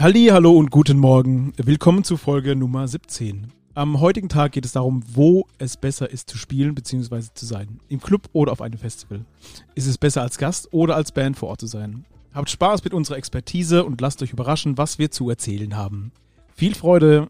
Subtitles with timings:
[0.00, 1.52] Halli, hallo und guten Morgen.
[1.58, 3.48] Willkommen zu Folge Nummer 17.
[3.74, 7.24] Am heutigen Tag geht es darum, wo es besser ist zu spielen bzw.
[7.34, 7.80] zu sein.
[7.88, 9.26] Im Club oder auf einem Festival.
[9.74, 12.06] Ist es besser als Gast oder als Band vor Ort zu sein?
[12.32, 16.12] Habt Spaß mit unserer Expertise und lasst euch überraschen, was wir zu erzählen haben.
[16.54, 17.28] Viel Freude!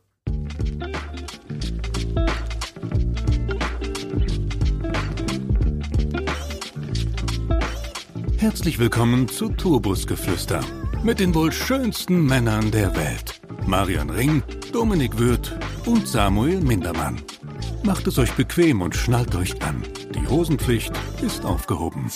[8.37, 10.61] Herzlich willkommen zu Turbusgeflüster
[11.03, 13.41] mit den wohl schönsten Männern der Welt.
[13.67, 15.53] Marian Ring, Dominik Würth
[15.87, 17.21] und Samuel Mindermann.
[17.83, 19.83] Macht es euch bequem und schnallt euch an.
[20.15, 22.11] Die Hosenpflicht ist aufgehoben.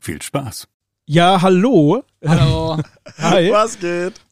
[0.00, 0.68] Viel Spaß.
[1.06, 2.02] Ja, hallo.
[2.24, 2.78] Hallo.
[3.18, 3.50] Hi.
[3.50, 4.23] Was geht?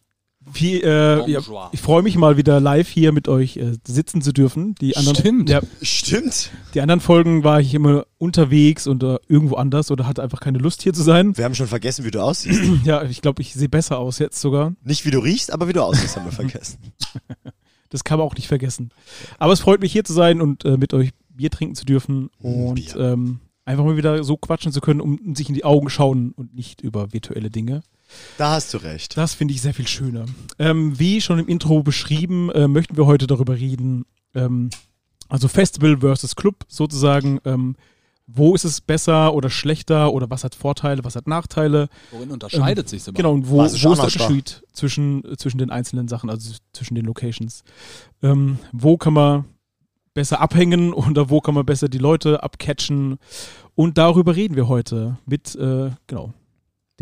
[0.52, 1.40] Wie, äh, ja,
[1.72, 4.74] ich freue mich mal wieder live hier mit euch äh, sitzen zu dürfen.
[4.80, 5.50] Die anderen, Stimmt.
[5.50, 6.50] Ja, Stimmt.
[6.74, 10.82] die anderen Folgen war ich immer unterwegs oder irgendwo anders oder hatte einfach keine Lust
[10.82, 11.36] hier zu sein.
[11.36, 12.62] Wir haben schon vergessen, wie du aussiehst.
[12.84, 14.72] Ja, ich glaube, ich sehe besser aus jetzt sogar.
[14.84, 16.78] Nicht wie du riechst, aber wie du aussiehst, haben wir vergessen.
[17.90, 18.88] Das kann man auch nicht vergessen.
[19.38, 22.30] Aber es freut mich hier zu sein und äh, mit euch Bier trinken zu dürfen
[22.40, 25.90] Mm, und ähm, einfach mal wieder so quatschen zu können, um sich in die Augen
[25.90, 27.82] schauen und nicht über virtuelle Dinge.
[28.38, 29.16] Da hast du recht.
[29.16, 30.26] Das finde ich sehr viel schöner.
[30.58, 34.04] Ähm, wie schon im Intro beschrieben, äh, möchten wir heute darüber reden,
[34.34, 34.70] ähm,
[35.28, 37.40] also Festival versus Club sozusagen.
[37.44, 37.76] Ähm,
[38.26, 41.88] wo ist es besser oder schlechter oder was hat Vorteile, was hat Nachteile?
[42.10, 43.32] Worin unterscheidet sich Sebastian?
[43.32, 43.90] Genau, und wo, wo Was ist ist der?
[43.90, 47.64] Unterschied zwischen, zwischen den einzelnen Sachen, also zwischen den Locations?
[48.22, 49.44] Ähm, wo kann man
[50.14, 53.18] besser abhängen oder wo kann man besser die Leute abcatchen?
[53.74, 56.32] Und darüber reden wir heute mit, äh, genau,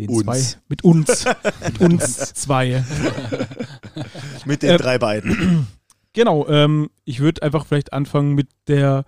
[0.01, 0.23] den Uns.
[0.23, 1.25] zwei, mit uns,
[1.63, 2.83] mit uns zwei.
[4.45, 5.67] Mit den Äh, drei beiden.
[6.13, 9.05] Genau, ähm, ich würde einfach vielleicht anfangen mit der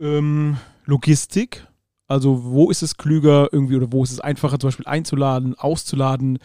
[0.00, 0.56] ähm,
[0.86, 1.66] Logistik.
[2.08, 6.38] Also wo ist es klüger irgendwie oder wo ist es einfacher zum Beispiel einzuladen, auszuladen,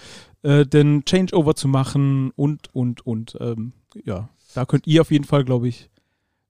[0.44, 3.38] äh, den Changeover zu machen und, und, und.
[3.40, 3.72] Ähm,
[4.04, 5.90] ja, da könnt ihr auf jeden Fall, glaube ich,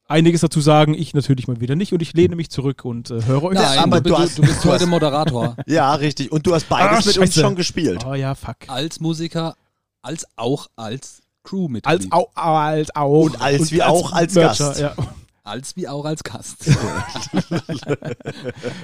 [0.07, 0.94] einiges dazu sagen.
[0.94, 3.79] Ich natürlich mal wieder nicht und ich lehne mich zurück und äh, höre euch Nein,
[3.79, 5.56] aber du, du du, hast- du bist heute Moderator.
[5.68, 6.31] Ja, richtig.
[6.31, 8.06] Und du hast beides Ah, mit uns schon gespielt.
[8.06, 8.56] Oh ja, fuck.
[8.67, 9.56] Als Musiker,
[10.01, 11.85] als auch als Crewmitglied.
[11.85, 13.25] Als, au, als auch.
[13.25, 14.79] Und als wie auch als Gast.
[14.79, 14.94] Ja.
[15.47, 16.68] Als wie auch als Gast.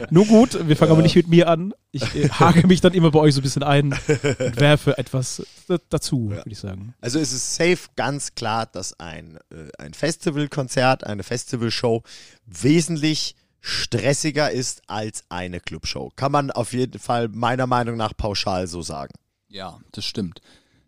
[0.09, 1.74] Nur gut, wir fangen aber nicht mit mir an.
[1.91, 5.46] Ich äh, hake mich dann immer bei euch so ein bisschen ein und werfe etwas
[5.90, 6.96] dazu, würde ich sagen.
[7.01, 12.01] Also es ist safe ganz klar, dass ein, äh, ein Festivalkonzert, eine Festivalshow
[12.46, 16.12] wesentlich stressiger ist als eine Clubshow.
[16.16, 19.13] Kann man auf jeden Fall meiner Meinung nach pauschal so sagen.
[19.50, 20.41] ja, das stimmt.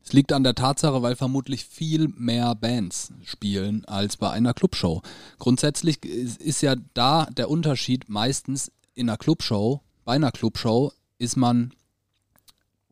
[0.05, 5.01] Es liegt an der Tatsache, weil vermutlich viel mehr Bands spielen als bei einer Clubshow.
[5.39, 11.73] Grundsätzlich ist, ja da der Unterschied meistens in einer Clubshow, bei einer Clubshow ist man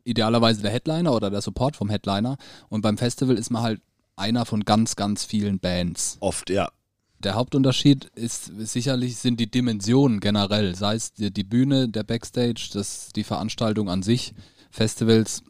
[0.03, 2.37] idealerweise der Headliner oder der Support vom Headliner
[2.69, 3.81] und beim Festival ist man halt
[4.15, 6.17] einer von ganz, ganz vielen Bands.
[6.19, 6.71] Oft, ja.
[7.19, 12.71] Der Hauptunterschied ist sicherlich sind die Dimensionen generell, sei es die, die Bühne, der Backstage,
[12.73, 14.33] das, die Veranstaltung an sich,
[14.71, 15.43] Festivals.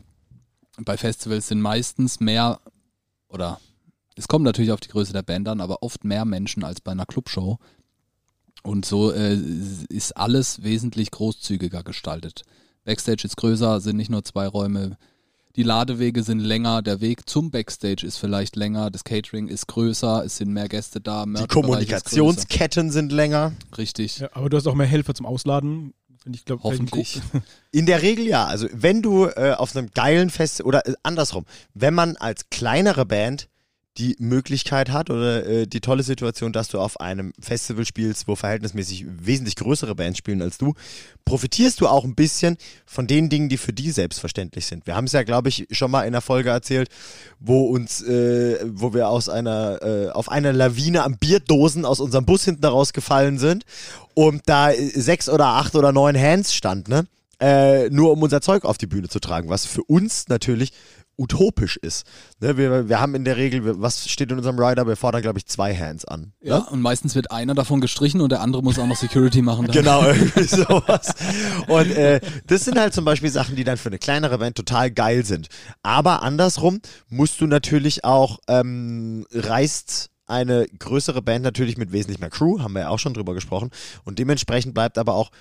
[0.78, 2.60] Bei Festivals sind meistens mehr
[3.28, 3.60] oder
[4.16, 6.92] es kommt natürlich auf die Größe der Band an, aber oft mehr Menschen als bei
[6.92, 7.58] einer Clubshow.
[8.62, 9.36] Und so äh,
[9.90, 12.44] ist alles wesentlich großzügiger gestaltet.
[12.86, 14.98] Backstage ist größer, sind nicht nur zwei Räume.
[15.56, 20.24] Die Ladewege sind länger, der Weg zum Backstage ist vielleicht länger, das Catering ist größer,
[20.26, 21.26] es sind mehr Gäste da.
[21.28, 23.52] Die Kommunikationsketten sind länger.
[23.78, 24.20] Richtig.
[24.20, 25.94] Ja, aber du hast auch mehr Helfer zum Ausladen.
[26.24, 27.22] Finde ich, glaube Hoffentlich.
[27.72, 28.46] In der Regel ja.
[28.46, 33.06] Also wenn du äh, auf einem geilen Fest oder äh, andersrum, wenn man als kleinere
[33.06, 33.50] Band
[33.98, 38.36] die Möglichkeit hat oder äh, die tolle Situation, dass du auf einem Festival spielst, wo
[38.36, 40.74] verhältnismäßig wesentlich größere Bands spielen als du,
[41.26, 44.88] profitierst du auch ein bisschen von den Dingen, die für die selbstverständlich sind.
[44.88, 46.90] Wir haben es ja, glaube ich, schon mal in der Folge erzählt,
[47.40, 52.26] wo uns, äh, wo wir aus einer, äh, auf einer Lawine an Bierdosen aus unserem
[52.26, 53.64] Bus hinten rausgefallen sind
[54.16, 57.06] und da äh, sechs oder acht oder neun Hands stand, ne?
[57.40, 60.72] Äh, nur um unser Zeug auf die Bühne zu tragen, was für uns natürlich
[61.18, 62.06] utopisch ist.
[62.40, 64.88] Ne, wir, wir haben in der Regel, was steht in unserem Rider?
[64.88, 66.34] Wir fordern, glaube ich, zwei Hands an.
[66.42, 69.66] Ja, und meistens wird einer davon gestrichen und der andere muss auch noch Security machen.
[69.68, 69.74] dann.
[69.74, 71.14] Genau, irgendwie sowas.
[71.68, 74.92] Und äh, das sind halt zum Beispiel Sachen, die dann für eine kleinere Band total
[74.92, 75.48] geil sind.
[75.84, 82.30] Aber andersrum musst du natürlich auch, ähm, reist eine größere Band natürlich mit wesentlich mehr
[82.30, 83.70] Crew, haben wir ja auch schon drüber gesprochen.
[84.04, 85.32] Und dementsprechend bleibt aber auch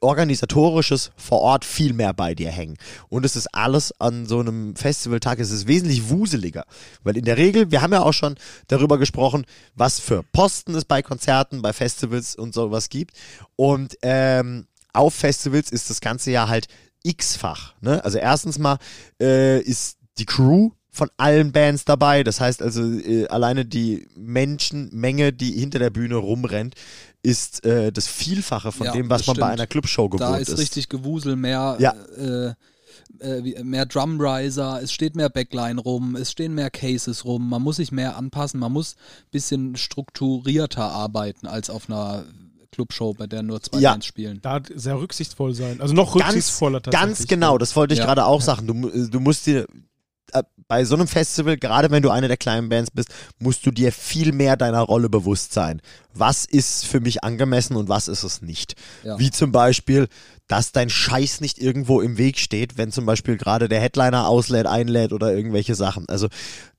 [0.00, 2.76] organisatorisches vor Ort viel mehr bei dir hängen.
[3.08, 6.64] Und es ist alles an so einem Festivaltag, es ist wesentlich wuseliger.
[7.02, 8.36] Weil in der Regel, wir haben ja auch schon
[8.66, 13.12] darüber gesprochen, was für Posten es bei Konzerten, bei Festivals und sowas gibt.
[13.56, 16.68] Und ähm, auf Festivals ist das ganze ja halt
[17.02, 17.74] x-fach.
[17.80, 18.04] Ne?
[18.04, 18.78] Also erstens mal
[19.20, 22.24] äh, ist die Crew von allen Bands dabei.
[22.24, 26.74] Das heißt also, äh, alleine die Menschenmenge, die hinter der Bühne rumrennt,
[27.22, 29.60] ist äh, das Vielfache von Ja, dem, was man bei stimmt.
[29.60, 30.58] einer Clubshow gewohnt Da ist, ist.
[30.58, 31.94] richtig Gewusel, mehr, Ja.
[32.16, 32.54] äh,
[33.20, 37.76] äh, mehr Drumriser, es steht mehr Backline rum, es stehen mehr Cases rum, man muss
[37.76, 42.24] sich mehr anpassen, man muss ein bisschen strukturierter arbeiten als auf einer
[42.70, 43.90] Clubshow, bei der nur zwei Ja.
[43.92, 44.38] Bands spielen.
[44.42, 45.80] Da sehr rücksichtsvoll sein.
[45.80, 47.18] Also noch Ganz, rücksichtsvoller tatsächlich.
[47.18, 48.06] ganz genau, das wollte ich Ja.
[48.06, 48.66] gerade auch sagen.
[48.66, 49.66] Du, du musst dir
[50.68, 53.08] bei so einem Festival, gerade wenn du eine der kleinen Bands bist,
[53.38, 55.80] musst du dir viel mehr deiner Rolle bewusst sein.
[56.14, 58.74] Was ist für mich angemessen und was ist es nicht?
[59.02, 59.18] Ja.
[59.18, 60.08] Wie zum Beispiel,
[60.46, 64.66] dass dein Scheiß nicht irgendwo im Weg steht, wenn zum Beispiel gerade der Headliner auslädt,
[64.66, 66.08] einlädt oder irgendwelche Sachen.
[66.08, 66.28] Also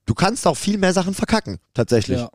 [0.06, 2.20] du kannst auch viel mehr Sachen verkacken, tatsächlich.
[2.20, 2.30] Ja.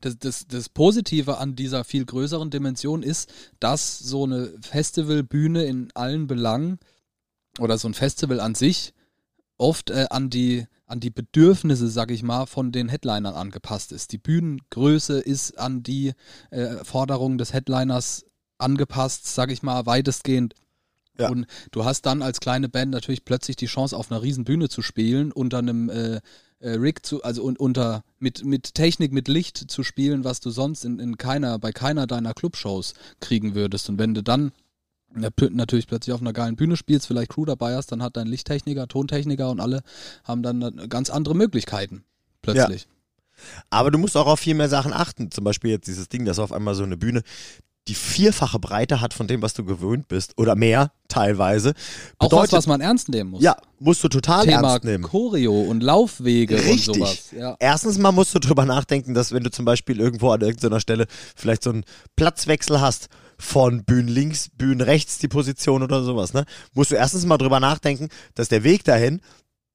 [0.00, 5.90] Das, das, das Positive an dieser viel größeren Dimension ist, dass so eine Festivalbühne in
[5.94, 6.80] allen Belangen
[7.60, 8.92] oder so ein Festival an sich
[9.58, 14.12] oft äh, an die an die Bedürfnisse, sag ich mal, von den Headlinern angepasst ist.
[14.12, 16.14] Die Bühnengröße ist an die
[16.50, 18.24] äh, Forderungen des Headliners
[18.56, 20.54] angepasst, sag ich mal, weitestgehend.
[21.18, 21.28] Ja.
[21.28, 24.70] Und du hast dann als kleine Band natürlich plötzlich die Chance, auf einer riesen Bühne
[24.70, 26.20] zu spielen, unter einem äh,
[26.60, 30.50] äh, Rig zu, also un, unter mit, mit Technik, mit Licht zu spielen, was du
[30.50, 33.88] sonst in, in keiner, bei keiner deiner Clubshows kriegen würdest.
[33.88, 34.52] Und wenn du dann
[35.14, 38.88] natürlich plötzlich auf einer geilen Bühne spielst, vielleicht Crew dabei hast, dann hat dein Lichttechniker,
[38.88, 39.82] Tontechniker und alle
[40.24, 42.04] haben dann äh, ganz andere Möglichkeiten
[42.42, 42.88] plötzlich.
[43.70, 45.30] Aber du musst auch auf viel mehr Sachen achten.
[45.30, 47.22] Zum Beispiel jetzt dieses Ding, dass auf einmal so eine Bühne
[47.86, 50.36] die vierfache Breite hat von dem, was du gewöhnt bist.
[50.36, 51.70] Oder mehr, teilweise.
[52.18, 53.42] Auch was, Bedeutet, was man ernst nehmen muss.
[53.42, 55.04] ja, musst du total Thema ernst nehmen.
[55.04, 56.88] Choreo und Laufwege Richtig.
[56.88, 57.30] und sowas.
[57.36, 57.56] Ja.
[57.58, 61.06] Erstens mal musst du drüber nachdenken, dass wenn du zum Beispiel irgendwo an irgendeiner Stelle
[61.34, 61.84] vielleicht so einen
[62.16, 63.08] Platzwechsel hast
[63.38, 66.44] von Bühnen links, Bühnen rechts, die Position oder sowas, ne,
[66.74, 69.20] musst du erstens mal drüber nachdenken, dass der Weg dahin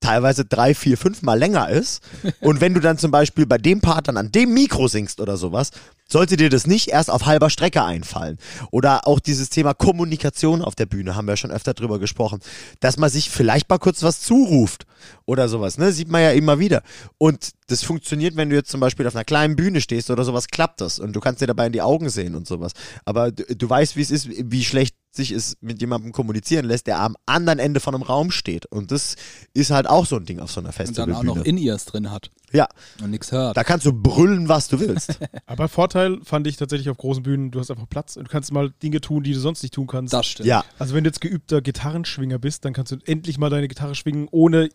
[0.03, 2.01] teilweise drei, vier, fünf Mal länger ist.
[2.41, 5.37] Und wenn du dann zum Beispiel bei dem Part dann an dem Mikro singst oder
[5.37, 5.71] sowas,
[6.07, 8.37] sollte dir das nicht erst auf halber Strecke einfallen.
[8.71, 12.39] Oder auch dieses Thema Kommunikation auf der Bühne, haben wir schon öfter drüber gesprochen,
[12.81, 14.85] dass man sich vielleicht mal kurz was zuruft
[15.25, 15.91] oder sowas, ne?
[15.91, 16.83] Sieht man ja immer wieder.
[17.17, 20.47] Und das funktioniert, wenn du jetzt zum Beispiel auf einer kleinen Bühne stehst oder sowas,
[20.47, 20.99] klappt das.
[20.99, 22.73] Und du kannst dir dabei in die Augen sehen und sowas.
[23.05, 26.87] Aber du, du weißt, wie es ist, wie schlecht sich es mit jemandem kommunizieren lässt,
[26.87, 28.65] der am anderen Ende von einem Raum steht.
[28.65, 29.15] Und das
[29.53, 31.35] ist halt auch so ein Ding auf so einer Und dann auch Festivalbühne.
[31.35, 32.67] noch In-Ears drin hat Ja,
[33.01, 33.55] und nichts hört.
[33.55, 35.19] da kannst du brüllen, was du willst.
[35.45, 38.51] Aber Vorteil fand ich tatsächlich auf großen Bühnen, du hast einfach Platz und du kannst
[38.51, 40.13] mal Dinge tun, die du sonst nicht tun kannst.
[40.13, 40.47] Das stimmt.
[40.47, 43.93] ja, Also wenn du jetzt geübter Gitarrenschwinger bist, dann kannst du endlich mal deine Gitarre
[43.95, 44.69] schwingen, ohne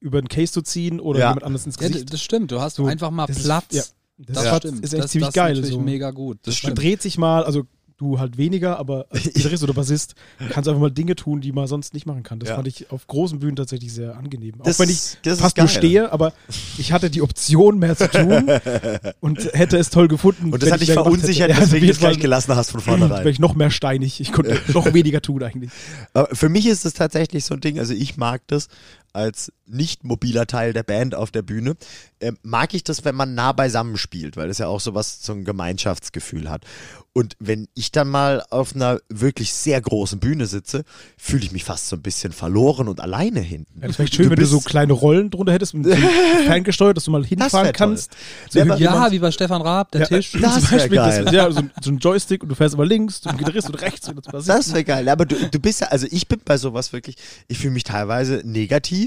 [0.00, 1.28] über den Case zu ziehen oder Ja.
[1.28, 2.12] jemand anderes ins Ja, Gesicht.
[2.12, 2.50] das stimmt.
[2.50, 3.64] Du hast So, einfach mal das ist- Platz.
[3.70, 3.82] ja.
[4.20, 4.84] das Das war- stimmt.
[4.84, 5.64] ist echt das, ziemlich das geil.
[5.64, 5.78] So.
[5.80, 6.38] mega gut.
[6.42, 6.78] Das Man stimmt.
[6.78, 7.64] dreht sich mal, also
[7.98, 10.14] du halt weniger, aber als Gitarrist oder Bassist
[10.50, 12.38] kannst einfach mal Dinge tun, die man sonst nicht machen kann.
[12.38, 12.54] Das Ja.
[12.54, 14.54] fand ich auf großen Bühnen tatsächlich sehr angenehm.
[14.64, 16.32] Das- Auch wenn ich fast nur stehe, aber
[16.78, 18.48] ich hatte die Option, mehr zu tun
[19.20, 20.52] und hätte es toll gefunden.
[20.52, 21.58] und das hat dich verunsichert, hätte.
[21.60, 23.26] Ja, deswegen du es gleich gelassen hast von wäre vornherein.
[23.26, 24.20] ich noch mehr steinig.
[24.20, 25.70] Ich konnte noch weniger tun eigentlich.
[26.14, 28.68] Aber für mich ist es tatsächlich so ein Ding, also ich mag das
[29.12, 31.76] als nicht mobiler Teil der Band auf der Bühne,
[32.20, 35.32] ähm, mag ich das, wenn man nah beisammen spielt, weil das ja auch sowas, so
[35.32, 36.64] ein Gemeinschaftsgefühl hat.
[37.12, 40.84] Und wenn ich dann mal auf einer wirklich sehr großen Bühne sitze,
[41.16, 43.80] fühle ich mich fast so ein bisschen verloren und alleine hinten.
[43.80, 45.92] Ja, das wäre echt schön, Du wenn du so kleine Rollen drunter hättest, mit so
[46.46, 48.12] ferngesteuert, dass du mal hinfahren kannst.
[48.50, 50.30] So Ja, Ja, wie bei Stefan Raab, der Ja, Tisch.
[50.32, 51.24] zum Das wär Beispiel, geil.
[51.24, 53.74] Das, ja, so, ein- so ein Joystick und du fährst aber links, du Gitarrist und
[53.82, 54.08] rechts.
[54.08, 54.44] Und das.
[54.46, 55.08] Das wäre geil.
[55.08, 57.16] Aber du, du bist ja, also ich bin bei sowas wirklich,
[57.48, 58.97] ich fühle mich teilweise negativ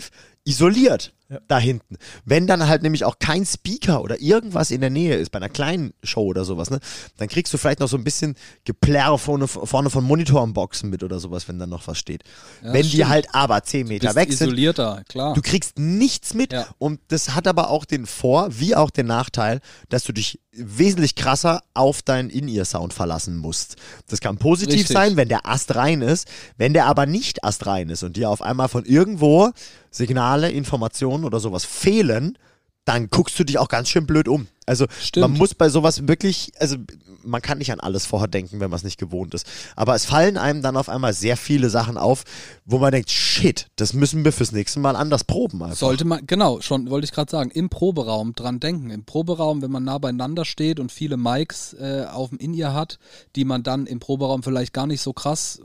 [0.45, 1.39] isoliert Ja.
[1.47, 1.97] da hinten.
[2.25, 5.47] Wenn dann halt nämlich auch kein Speaker oder irgendwas in der Nähe ist, bei einer
[5.49, 6.79] kleinen Show oder sowas, ne,
[7.17, 11.19] dann kriegst du vielleicht noch so ein bisschen Geplärr vorne, vorne von Monitorenboxen mit oder
[11.19, 12.23] sowas, wenn da noch was steht.
[12.63, 15.33] Ja, wenn die halt aber 10 Meter weg sind, isolierter, klar.
[15.35, 16.67] Du kriegst nichts mit Ja.
[16.79, 21.15] und das hat aber auch den Vor- wie auch den Nachteil, dass du dich wesentlich
[21.15, 23.77] krasser auf deinen In-Ear-Sound verlassen musst.
[24.09, 24.93] Das kann positiv Richtig.
[24.93, 28.29] sein, wenn der Ast rein ist, wenn der aber nicht Ast rein ist und dir
[28.29, 29.51] auf einmal von irgendwo
[29.91, 32.37] Signale, Informationen oder sowas fehlen,
[32.85, 34.47] dann guckst du dich auch ganz schön blöd um.
[34.65, 35.29] Also Stimmt.
[35.29, 36.77] man muss bei sowas wirklich, also
[37.23, 39.45] man kann nicht an alles vorher denken, wenn man es nicht gewohnt ist.
[39.75, 42.23] Aber es fallen einem dann auf einmal sehr viele Sachen auf,
[42.65, 45.61] wo man denkt, shit, das müssen wir fürs nächste Mal anders proben.
[45.61, 45.77] Einfach.
[45.77, 48.89] Sollte man, genau, schon wollte ich gerade sagen, im Proberaum dran denken.
[48.89, 52.97] Im Proberaum, wenn man nah beieinander steht und viele Mics äh, auf dem In-Ear hat,
[53.35, 55.59] die man dann im Proberaum vielleicht gar nicht so krass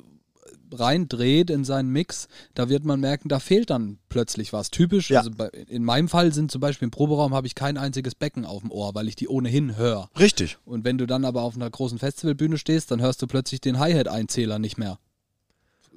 [0.73, 4.71] reindreht in seinen Mix, da wird man merken, da fehlt dann plötzlich was.
[4.71, 5.19] Typisch, Ja.
[5.21, 8.45] also bei, in meinem Fall sind zum Beispiel im Proberaum habe ich kein einziges Becken
[8.45, 10.11] auf dem Ohr, weil ich die ohnehin höre.
[10.19, 10.59] Richtig.
[10.65, 13.79] Und wenn du dann aber auf einer großen Festivalbühne stehst, dann hörst du plötzlich den
[13.79, 14.99] Hi-Hat-Einzähler nicht mehr.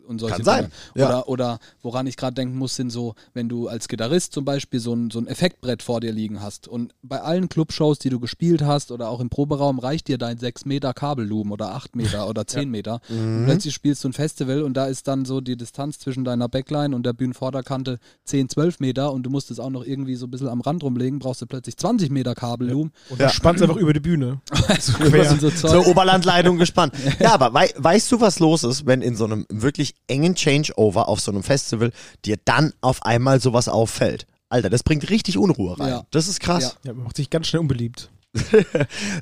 [0.09, 0.71] Und solche Kann sein, Dinge.
[0.95, 1.07] ja.
[1.07, 4.79] Oder, oder woran ich gerade denken muss, sind so, wenn du als Gitarrist zum Beispiel
[4.79, 8.19] so ein, so ein Effektbrett vor dir liegen hast und bei allen Clubshows, die du
[8.19, 12.27] gespielt hast oder auch im Proberaum, reicht dir dein 6 Meter Kabelloom oder 8 Meter
[12.27, 12.99] oder 10 Meter.
[13.09, 16.49] Und plötzlich spielst du ein Festival und da ist dann so die Distanz zwischen deiner
[16.49, 20.25] Backline und der Bühnenvorderkante 10, 12 Meter und du musst es auch noch irgendwie so
[20.25, 22.91] ein bisschen am Rand rumlegen, brauchst du plötzlich 20 Meter Kabelloom.
[23.09, 24.41] Und dann spannst einfach über die Bühne.
[24.79, 25.25] So Das quer.
[25.29, 26.93] sind so zur Oberlandleitung gespannt.
[27.19, 31.07] Ja, aber wei weißt du, was los ist, wenn in so einem wirklich engen Changeover
[31.07, 31.91] auf so einem Festival
[32.25, 34.25] dir dann auf einmal sowas auffällt?
[34.49, 35.89] Alter, das bringt richtig Unruhe rein.
[35.89, 36.05] Ja.
[36.11, 36.77] Das ist krass.
[36.83, 36.89] Ja.
[36.89, 38.09] Ja, man macht sich ganz schnell unbeliebt.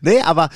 [0.01, 0.49] Nee, aber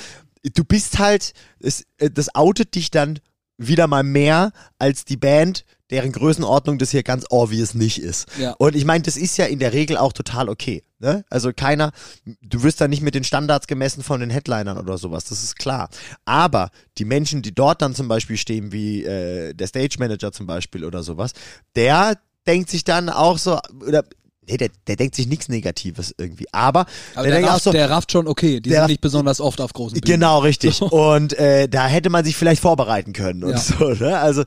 [0.54, 3.20] du bist halt, es, äh, das outet dich dann
[3.58, 8.26] wieder mal mehr als die Band, deren Größenordnung das hier ganz obvious nicht ist.
[8.38, 8.54] Ja.
[8.58, 10.82] Und ich meine, das ist ja in der Regel auch total okay.
[10.98, 11.24] Ne?
[11.30, 11.92] Also keiner,
[12.42, 15.58] du wirst da nicht mit den Standards gemessen von den Headlinern oder sowas, das ist
[15.58, 15.88] klar.
[16.24, 20.46] Aber die Menschen, die dort dann zum Beispiel stehen, wie äh, der Stage Manager zum
[20.46, 21.32] Beispiel oder sowas,
[21.76, 24.02] der denkt sich dann auch so, oder
[24.48, 26.46] nee, der, der denkt sich nichts Negatives irgendwie.
[26.52, 29.40] Aber, Aber der, der rafft, so, der rafft schon, okay, die Der sind nicht besonders
[29.40, 30.20] oft auf großen Bühnen.
[30.20, 30.76] Genau, richtig.
[30.76, 30.86] So.
[30.90, 33.58] Und äh, da hätte man sich vielleicht vorbereiten können und Ja.
[33.58, 33.90] so.
[33.90, 34.18] Ne?
[34.18, 34.44] Also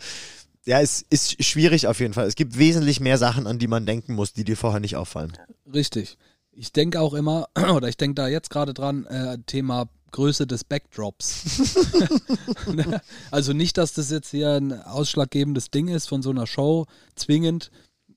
[0.65, 2.27] ja, es ist schwierig auf jeden Fall.
[2.27, 5.33] Es gibt wesentlich mehr Sachen, an die man denken muss, die dir vorher nicht auffallen.
[5.71, 6.17] Richtig.
[6.51, 10.63] Ich denke auch immer, oder ich denke da jetzt gerade dran, äh, Thema Größe des
[10.63, 11.61] Backdrops.
[12.73, 12.99] Ne?
[13.31, 17.69] also nicht, dass das jetzt hier ein ausschlaggebendes Ding ist von so einer Show, zwingend.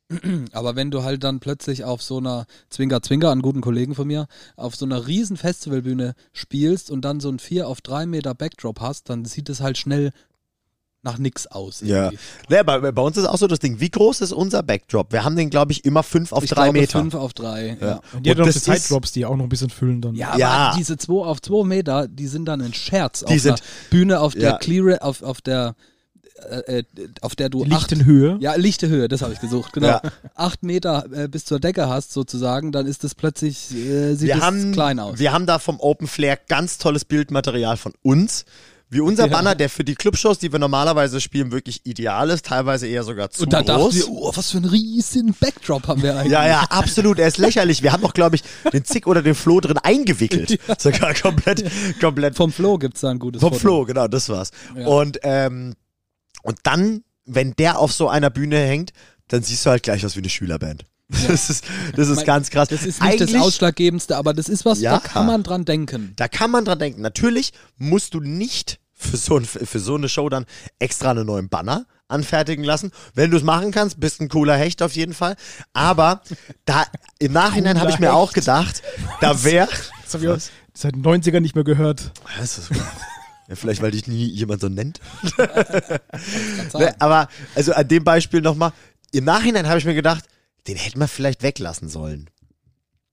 [0.52, 4.06] Aber wenn du halt dann plötzlich auf so einer Zwinker Zwinker, einen guten Kollegen von
[4.06, 4.26] mir,
[4.56, 8.80] auf so einer riesen Festivalbühne spielst und dann so ein 4 auf 3 Meter Backdrop
[8.80, 10.12] hast, dann sieht es halt schnell
[11.12, 11.80] nach nix aus.
[11.82, 12.04] Ja.
[12.04, 12.18] irgendwie.
[12.48, 13.80] Ne, bei, bei uns ist auch so das Ding.
[13.80, 15.12] Wie groß ist unser Backdrop?
[15.12, 16.98] Wir haben den, glaube ich, immer 5 auf Ich 3 glaube, Meter.
[17.00, 17.78] 5 auf 3.
[17.80, 18.00] Ja.
[18.14, 20.14] Und die Und noch das die Side-Drops, die auch noch ein bisschen füllen dann.
[20.14, 20.48] Ja, Ja.
[20.50, 23.20] aber diese 2 auf 2 Meter, die sind dann ein Scherz.
[23.20, 23.60] Die auf sind- einer
[23.90, 24.58] Bühne, auf der Ja.
[24.58, 25.74] Clear, auf, auf der,
[26.50, 26.84] äh, äh,
[27.20, 28.36] auf der du Die acht, lichten Höhe.
[28.40, 29.88] ja, lichte Höhe, das habe ich gesucht, genau.
[29.88, 30.02] Ja.
[30.36, 34.34] Acht Meter äh, bis zur Decke hast sozusagen, dann ist das plötzlich, äh, sieht wir
[34.36, 35.18] das haben, klein aus.
[35.18, 38.44] Wir haben da vom Open Flair ganz tolles Bildmaterial von uns.
[38.90, 39.32] Wie unser Ja.
[39.32, 43.30] Banner, der für die Clubshows, die wir normalerweise spielen, wirklich ideal ist, teilweise eher sogar
[43.30, 43.94] zu und da groß.
[43.94, 46.32] wir, oh, was für ein riesen Backdrop haben wir eigentlich.
[46.32, 47.18] Ja, ja, absolut.
[47.18, 47.82] Er ist lächerlich.
[47.82, 48.42] Wir haben doch, glaube ich,
[48.72, 50.58] den Zick oder den Flo drin eingewickelt.
[50.78, 53.60] Sogar komplett, komplett Vom Flo gibt es da ein gutes vom Foto.
[53.60, 54.52] Flo, genau, das war's.
[54.74, 54.86] Ja.
[54.86, 55.74] Und, ähm,
[56.42, 58.92] und dann, wenn der auf so einer Bühne hängt,
[59.28, 60.86] dann siehst du halt gleich aus wie eine Schülerband.
[61.28, 61.64] Das ist,
[61.96, 62.68] das ist Mein- ganz krass.
[62.68, 64.92] Das ist nicht das Eigentlich- Ausschlaggebendste, aber das ist was, Ja.
[64.92, 66.12] da kann man dran denken.
[66.16, 67.00] Da kann man dran denken.
[67.00, 70.44] Natürlich musst du nicht für so, ein, für so eine Show dann
[70.78, 72.90] extra einen neuen Banner anfertigen lassen.
[73.14, 75.36] Wenn du es machen kannst, bist ein cooler Hecht auf jeden Fall.
[75.72, 76.22] Aber
[76.64, 76.84] da
[77.18, 78.82] im Nachhinein habe ich mir Cooler auch gedacht,
[79.20, 79.68] da wäre
[80.04, 80.38] Das habe ich auch
[80.74, 82.12] seit den 90ern nicht mehr gehört.
[82.38, 82.70] Das ist,
[83.48, 85.00] ja, vielleicht, weil dich nie jemand so nennt.
[86.74, 88.72] Ne, aber also an dem Beispiel nochmal,
[89.12, 90.24] im Nachhinein habe ich mir gedacht,
[90.68, 92.28] den hätten wir vielleicht weglassen sollen.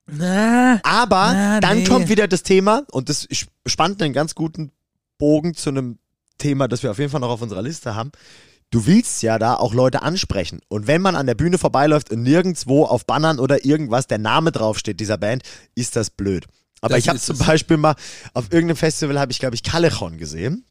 [0.08, 1.84] Na, Aber Na, dann nee.
[1.84, 4.70] kommt wieder das Thema und das sp- spannt einen ganz guten
[5.18, 5.98] Bogen zu einem
[6.38, 8.12] Thema, das wir auf jeden Fall noch auf unserer Liste haben.
[8.70, 10.60] Du willst ja da auch Leute ansprechen.
[10.68, 14.52] Und wenn man an der Bühne vorbeiläuft und nirgendwo auf Bannern oder irgendwas der Name
[14.52, 15.42] draufsteht dieser Band,
[15.74, 16.46] ist das blöd.
[16.80, 17.38] Aber Das ich habe zum.
[17.38, 17.94] Beispiel mal
[18.34, 20.64] auf irgendeinem Festival habe ich, glaube ich, Callejon gesehen.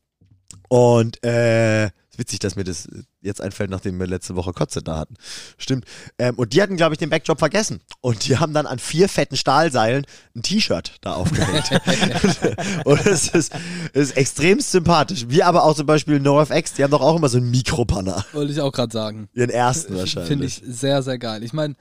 [0.69, 2.87] Und äh, witzig, dass mir das
[3.21, 5.15] jetzt einfällt, nachdem wir letzte Woche Kotze da hatten.
[5.57, 5.85] Stimmt.
[6.17, 7.81] Ähm, und die hatten, glaube ich, den Backdrop vergessen.
[8.01, 10.05] Und die haben dann an vier fetten Stahlseilen
[10.35, 11.69] ein T-Shirt da aufgehängt.
[12.85, 13.53] und es ist,
[13.93, 15.25] ist extrem sympathisch.
[15.29, 18.25] Wie aber auch zum Beispiel NoFX, die haben doch auch immer so einen Mikrobanner.
[18.33, 19.29] wollte ich auch gerade sagen.
[19.33, 20.27] Ihren ersten wahrscheinlich.
[20.27, 21.43] Finde ich sehr, sehr geil.
[21.43, 21.75] Ich meine,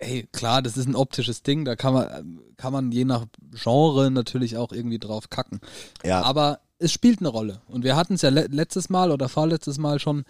[0.00, 4.10] ey, klar, das ist ein optisches Ding, da kann man, kann man je nach Genre
[4.10, 5.60] natürlich auch irgendwie drauf kacken.
[6.04, 6.22] Ja.
[6.22, 7.60] Aber es spielt eine Rolle.
[7.68, 10.24] Und wir hatten es ja le letztes Mal oder vorletztes Mal schon.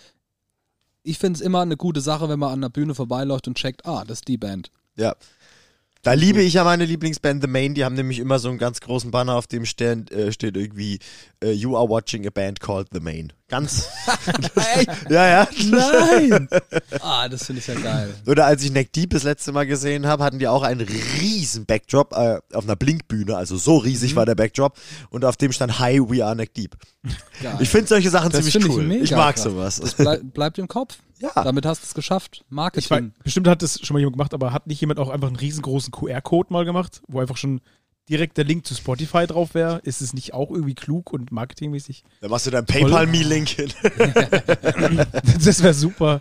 [1.02, 3.86] Ich finde es immer eine gute Sache, wenn man an der Bühne vorbeiläuft und checkt,
[3.86, 4.70] ah, das ist die Band.
[4.96, 5.14] Ja.
[6.02, 8.80] Da liebe ich ja meine Lieblingsband The Main, die haben nämlich immer so einen ganz
[8.80, 10.98] großen Banner, auf dem steht, äh, steht irgendwie
[11.44, 13.34] äh, You are watching a band called The Main.
[13.48, 13.86] Ganz.
[15.10, 15.48] ja, ja.
[15.68, 16.48] Nein!
[17.00, 18.14] ah, das finde ich ja geil.
[18.26, 20.80] Oder als ich Neck Deep das letzte Mal gesehen habe, hatten die auch einen
[21.20, 23.84] riesen Backdrop äh, auf einer Blinkbühne, also so Mhm.
[23.84, 24.78] riesig war der Backdrop
[25.10, 26.76] und auf dem stand Hi, we are Neck Deep.
[27.42, 27.58] geil.
[27.60, 28.84] Ich finde solche Sachen Das ziemlich ich cool.
[28.84, 29.44] mega Ich, mag krass.
[29.44, 29.76] sowas.
[29.80, 30.96] das blei bleibt im Kopf.
[31.20, 31.44] Ja.
[31.44, 32.36] Damit hast du es geschafft.
[32.36, 33.12] Ich weiß, Marketing.
[33.22, 35.92] bestimmt hat das schon mal jemand gemacht, aber hat nicht jemand auch einfach einen riesengroßen
[35.92, 37.60] QR-Code mal gemacht, wo einfach schon
[38.08, 39.80] direkt der Link zu Spotify drauf wäre?
[39.84, 42.04] Ist es nicht auch irgendwie klug und marketingmäßig?
[42.20, 43.72] Da machst du deinen PayPal-Me-Link hin.
[45.44, 46.20] das wäre super.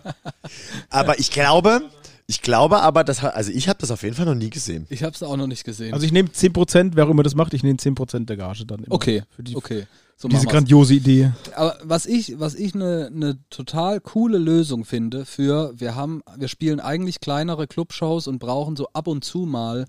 [0.88, 1.82] Aber ich glaube,
[2.30, 4.86] Ich glaube aber, das, ha- also ich habe das auf jeden Fall noch nie gesehen.
[4.88, 5.92] Ich habe es auch noch nicht gesehen.
[5.92, 8.84] Also ich nehme 10%, wer auch immer das macht, ich nehme 10% der Gage dann
[8.84, 8.94] immer.
[8.94, 9.88] okay, Für die, okay.
[10.16, 11.32] So diese grandiose Idee.
[11.56, 16.46] Aber was ich, was ich eine ne total coole Lösung finde für, wir haben, wir
[16.46, 19.86] spielen eigentlich kleinere Clubshows und brauchen so ab und zu mal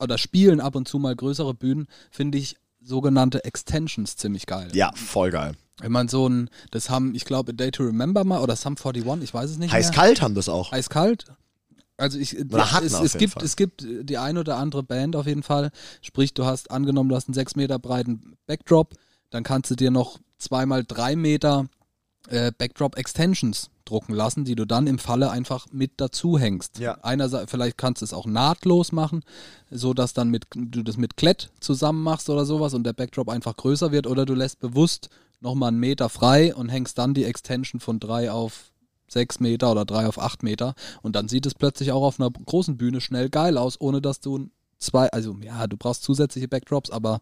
[0.00, 4.68] oder spielen ab und zu mal größere Bühnen, finde ich sogenannte Extensions ziemlich geil.
[4.72, 5.52] Ja, voll geil.
[5.80, 8.76] Wenn man so ein, das haben, ich glaube, A Day to Remember mal oder Sum
[8.76, 9.78] 41, ich weiß es nicht mehr.
[9.78, 10.72] Heiß-kalt haben das auch.
[10.72, 11.24] Eiskalt.
[11.96, 13.44] Also ich, hatten es, auf es jeden gibt, Fall.
[13.44, 15.70] es gibt die ein oder andere Band auf jeden Fall.
[16.00, 18.94] Sprich, du hast angenommen, du hast einen 6 Meter breiten Backdrop,
[19.30, 21.66] dann kannst du dir noch zweimal drei Meter
[22.28, 26.78] äh, Backdrop Extensions drucken lassen, die du dann im Falle einfach mit dazu hängst.
[26.78, 26.98] Ja.
[27.02, 29.22] Einerseits, vielleicht kannst du es auch nahtlos machen,
[29.70, 33.28] so dass dann mit, du das mit Klett zusammen machst oder sowas und der Backdrop
[33.28, 35.10] einfach größer wird oder du lässt bewusst
[35.44, 38.72] nochmal einen Meter frei und hängst dann die Extension von drei auf
[39.06, 42.30] sechs Meter oder drei auf acht Meter und dann sieht es plötzlich auch auf einer
[42.30, 44.48] großen Bühne schnell geil aus, ohne dass du
[44.78, 47.20] zwei, also ja, du brauchst zusätzliche Backdrops, aber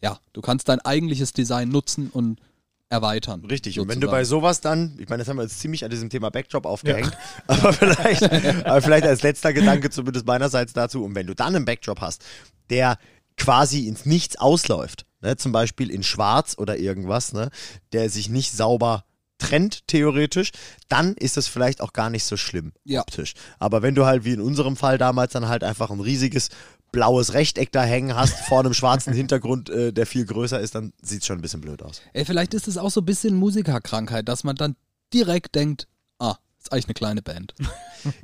[0.00, 2.40] ja, du kannst dein eigentliches Design nutzen und
[2.88, 3.44] erweitern.
[3.46, 4.42] Richtig, und wenn du bei sozusagen.
[4.42, 7.72] sowas dann, ich meine, das haben wir jetzt ziemlich an diesem Thema Backdrop aufgehängt, aber,
[7.72, 12.00] vielleicht, aber vielleicht als letzter Gedanke zumindest meinerseits dazu, und wenn du dann einen Backdrop
[12.02, 12.22] hast,
[12.68, 12.98] der
[13.38, 17.50] quasi ins Nichts ausläuft, ne, zum Beispiel in Schwarz oder irgendwas, ne,
[17.92, 19.04] der sich nicht sauber
[19.38, 20.50] trennt, theoretisch,
[20.88, 23.00] dann ist das vielleicht auch gar nicht so schlimm Ja.
[23.00, 23.32] optisch.
[23.58, 26.48] Aber wenn du halt wie in unserem Fall damals dann halt einfach ein riesiges
[26.92, 30.92] blaues Rechteck da hängen hast, vor einem schwarzen Hintergrund, äh, der viel größer ist, dann
[31.02, 32.02] sieht es schon ein bisschen blöd aus.
[32.12, 34.76] Ey, vielleicht ist es auch so ein bisschen Musikerkrankheit, dass man dann
[35.12, 35.88] direkt denkt,
[36.18, 37.54] ah, ist eigentlich eine kleine Band.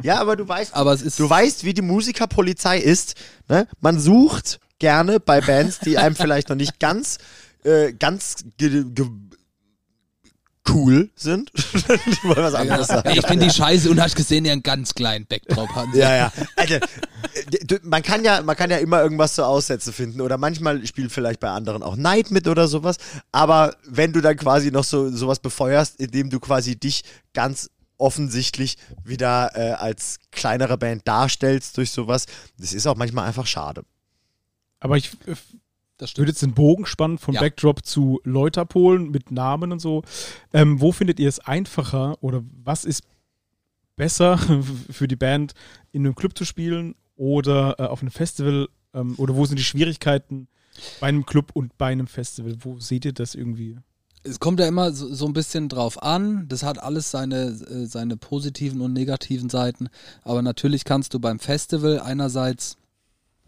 [0.03, 3.15] Ja, aber du weißt, Aber es ist Du weißt, wie die Musikerpolizei ist.
[3.49, 3.67] Ne?
[3.81, 7.19] Man sucht gerne bei Bands, die einem vielleicht noch nicht ganz,
[7.65, 9.07] äh, ganz ge ge
[10.69, 11.51] cool sind.
[11.55, 13.11] ich wollte was anderes sagen.
[13.15, 15.97] Ich bin die Scheiße und hast gesehen, die einen ganz kleinen Backdrop haben.
[15.97, 16.33] Ja, ja.
[16.57, 16.81] Also, äh,
[17.63, 21.11] d- man kann ja, man kann ja immer irgendwas zu Aussätze finden oder manchmal spielt
[21.11, 22.97] vielleicht bei anderen auch Neid mit oder sowas.
[23.33, 28.77] Aber wenn du dann quasi noch so sowas befeuerst, indem du quasi dich ganz offensichtlich
[29.05, 32.27] wieder äh, als kleinere Band darstellst durch sowas,
[32.59, 33.85] das ist auch manchmal einfach schade.
[34.81, 35.35] Aber ich äh,
[36.17, 37.41] würde jetzt den Bogen spannen von Ja.
[37.41, 40.03] Backdrop zu Läuterpolen mit Namen und so.
[40.53, 43.03] Ähm, wo findet ihr es einfacher oder was ist
[43.97, 44.39] besser
[44.91, 45.55] für die Band,
[45.93, 48.69] in einem Club zu spielen oder äh, auf einem Festival?
[48.95, 50.49] Ähm, oder wo sind die Schwierigkeiten
[51.01, 52.57] bei einem Club und bei einem Festival?
[52.61, 53.77] Wo seht ihr das irgendwie?
[54.25, 56.49] Es kommt ja immer so, so ein bisschen drauf an.
[56.49, 59.89] Das hat alles seine, äh, seine positiven und negativen Seiten.
[60.23, 62.77] Aber natürlich kannst du beim Festival einerseits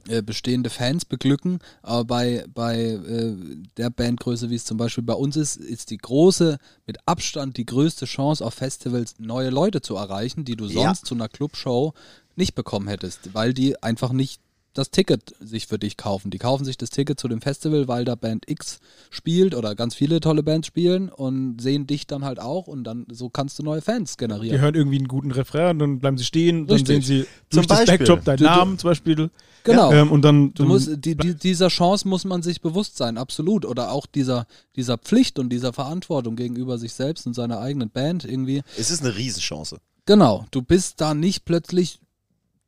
[0.09, 3.35] äh, bestehende Fans beglücken, aber bei, bei äh,
[3.77, 7.67] der Bandgröße, wie es zum Beispiel bei uns ist, ist die große, mit Abstand die
[7.67, 10.83] größte Chance auf Festivals, neue Leute zu erreichen, die du Ja.
[10.87, 11.93] sonst zu einer Clubshow
[12.37, 14.41] nicht bekommen hättest, weil die einfach nicht
[14.73, 16.31] das Ticket sich für dich kaufen.
[16.31, 18.79] Die kaufen sich das Ticket zu dem Festival, weil da Band X
[19.11, 23.05] spielt oder ganz viele tolle Bands spielen und sehen dich dann halt auch und dann
[23.11, 24.61] so kannst du neue Fans Die generieren.
[24.61, 27.05] hören irgendwie einen guten Refrain, dann bleiben sie stehen, dann Richtig.
[27.05, 27.99] sehen sie Zum durch das Beispiel.
[27.99, 29.31] Backdrop deinen Du- du- Namen zum Beispiel.
[29.65, 29.93] Genau.
[29.93, 33.19] Ähm, und dann, Du dann musst, die, die, dieser Chance muss man sich bewusst sein,
[33.19, 33.67] absolut.
[33.67, 38.25] Oder auch dieser, dieser Pflicht und dieser Verantwortung gegenüber sich selbst und seiner eigenen Band
[38.25, 38.63] irgendwie.
[38.79, 39.79] Es ist eine Riesenchance.
[40.07, 41.99] Genau, du bist da nicht plötzlich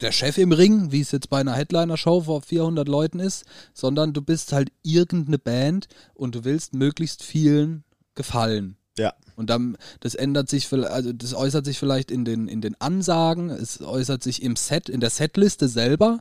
[0.02, 4.12] der Chef im Ring, wie es jetzt bei einer Headliner-Show vor 400 Leuten ist, sondern
[4.12, 7.84] du bist halt irgendeine Band und du willst möglichst vielen
[8.14, 8.76] gefallen.
[8.98, 9.14] Ja.
[9.36, 13.48] Und dann, das ändert sich, also das äußert sich vielleicht in den, in den Ansagen,
[13.48, 16.18] es äußert sich im Set, in der Setliste selber.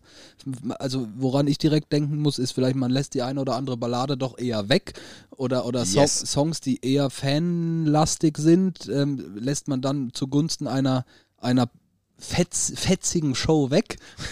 [0.80, 4.16] Also woran ich direkt denken muss, ist vielleicht, man lässt die eine oder andere Ballade
[4.16, 4.94] doch eher weg.
[5.32, 6.20] Oder, oder so Yes.
[6.20, 11.06] Songs, die eher fanlastig sind, ähm, lässt man dann zugunsten einer,
[11.38, 11.70] einer
[12.22, 13.98] fetz, fetzigen Show weg.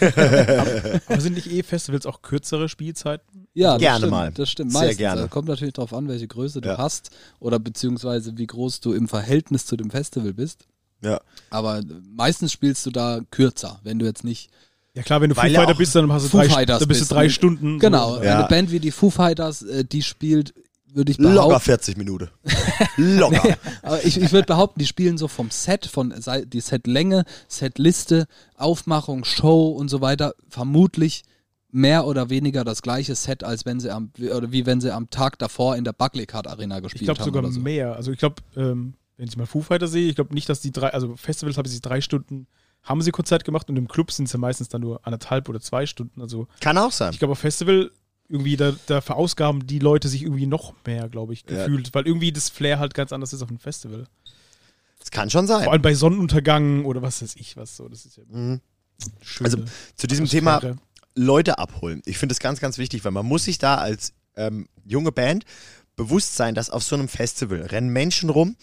[1.06, 3.46] aber sind nicht eh Festivals auch kürzere Spielzeiten?
[3.52, 4.32] Ja, das Gerne stimmt, mal.
[4.32, 4.72] Das stimmt.
[4.72, 4.98] Sehr Meistens.
[4.98, 5.20] gerne.
[5.22, 6.78] Also Kommt natürlich darauf an, welche Größe du Ja.
[6.78, 10.66] hast oder beziehungsweise wie groß du im Verhältnis zu dem Festival bist.
[11.02, 11.20] Ja.
[11.50, 11.82] Aber
[12.14, 14.50] meistens spielst du da kürzer, wenn du jetzt nicht.
[14.94, 16.88] Ja klar, wenn du Weil Foo Fighter bist, dann hast du Foo drei, Fighters dann
[16.88, 17.30] bist du drei ne?
[17.30, 17.78] Stunden.
[17.78, 18.22] Genau, So.
[18.24, 18.38] Ja.
[18.40, 20.52] eine Band wie die Foo Fighters, äh, die spielt,
[20.94, 21.60] würde ich Locker behaupten.
[21.60, 22.28] 40 Minuten.
[22.96, 23.56] Locker.
[23.82, 26.14] Aber ich, ich würde behaupten, die spielen so vom Set, von
[26.46, 28.26] die Setlänge, Setliste,
[28.56, 31.22] Aufmachung, Show und so weiter, vermutlich
[31.72, 34.92] mehr oder weniger das gleiche Set, als wenn sie am, wie- oder wie wenn sie
[34.92, 37.26] am Tag davor in der Buckley-Card Arena gespielt Ich glaube haben.
[37.26, 37.60] sogar oder so.
[37.60, 37.94] mehr.
[37.94, 40.72] Also ich glaube, ähm, wenn ich mal Foo Fighter sehe, ich glaube nicht, dass die
[40.72, 42.48] drei, also Festivals haben sie drei Stunden,
[42.82, 45.60] haben sie Konzert gemacht und im Club sind es ja meistens dann nur anderthalb oder
[45.60, 46.20] zwei Stunden.
[46.22, 47.12] Also Kann auch sein.
[47.12, 47.90] ich glaube, auf Festival
[48.30, 51.56] irgendwie, da, da verausgaben die Leute sich irgendwie noch mehr, glaube ich, Ja.
[51.66, 54.06] gefühlt, weil irgendwie das Flair halt ganz anders ist auf einem Festival.
[54.98, 55.68] Das kann schon Vor sein.
[55.68, 57.88] allem bei Sonnenuntergang oder was weiß ich was so.
[57.88, 58.60] Das ist ja Mhm.
[59.22, 59.58] Schöne Also
[59.96, 60.60] zu diesem Thema.
[61.14, 62.02] Leute abholen.
[62.04, 65.44] Ich finde es ganz, ganz wichtig, weil man muss sich da als ähm, junge Band
[65.96, 68.56] bewusst sein, dass auf so einem Festival rennen Menschen rum,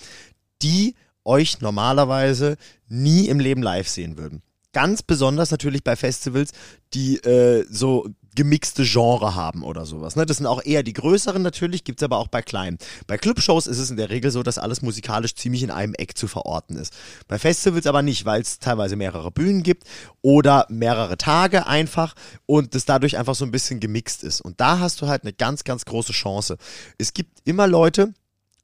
[0.62, 2.56] die euch normalerweise
[2.88, 4.42] nie im Leben live sehen würden.
[4.74, 6.52] Ganz besonders natürlich bei Festivals,
[6.94, 10.16] die äh, so gemixte Genre haben oder sowas.
[10.16, 10.26] Ne?
[10.28, 12.78] Das sind auch eher die größeren natürlich, gibt es aber auch bei kleinen.
[13.08, 16.16] Bei Clubshows ist es in der Regel so, dass alles musikalisch ziemlich in einem Eck
[16.16, 16.94] zu verorten ist.
[17.28, 19.86] Bei Festivals aber nicht, weil es teilweise mehrere Bühnen gibt
[20.22, 22.14] oder mehrere Tage einfach
[22.46, 24.40] und das dadurch einfach so ein bisschen gemixt ist.
[24.40, 26.58] Und da hast du halt eine ganz, ganz große Chance.
[27.00, 28.14] Es gibt immer Leute,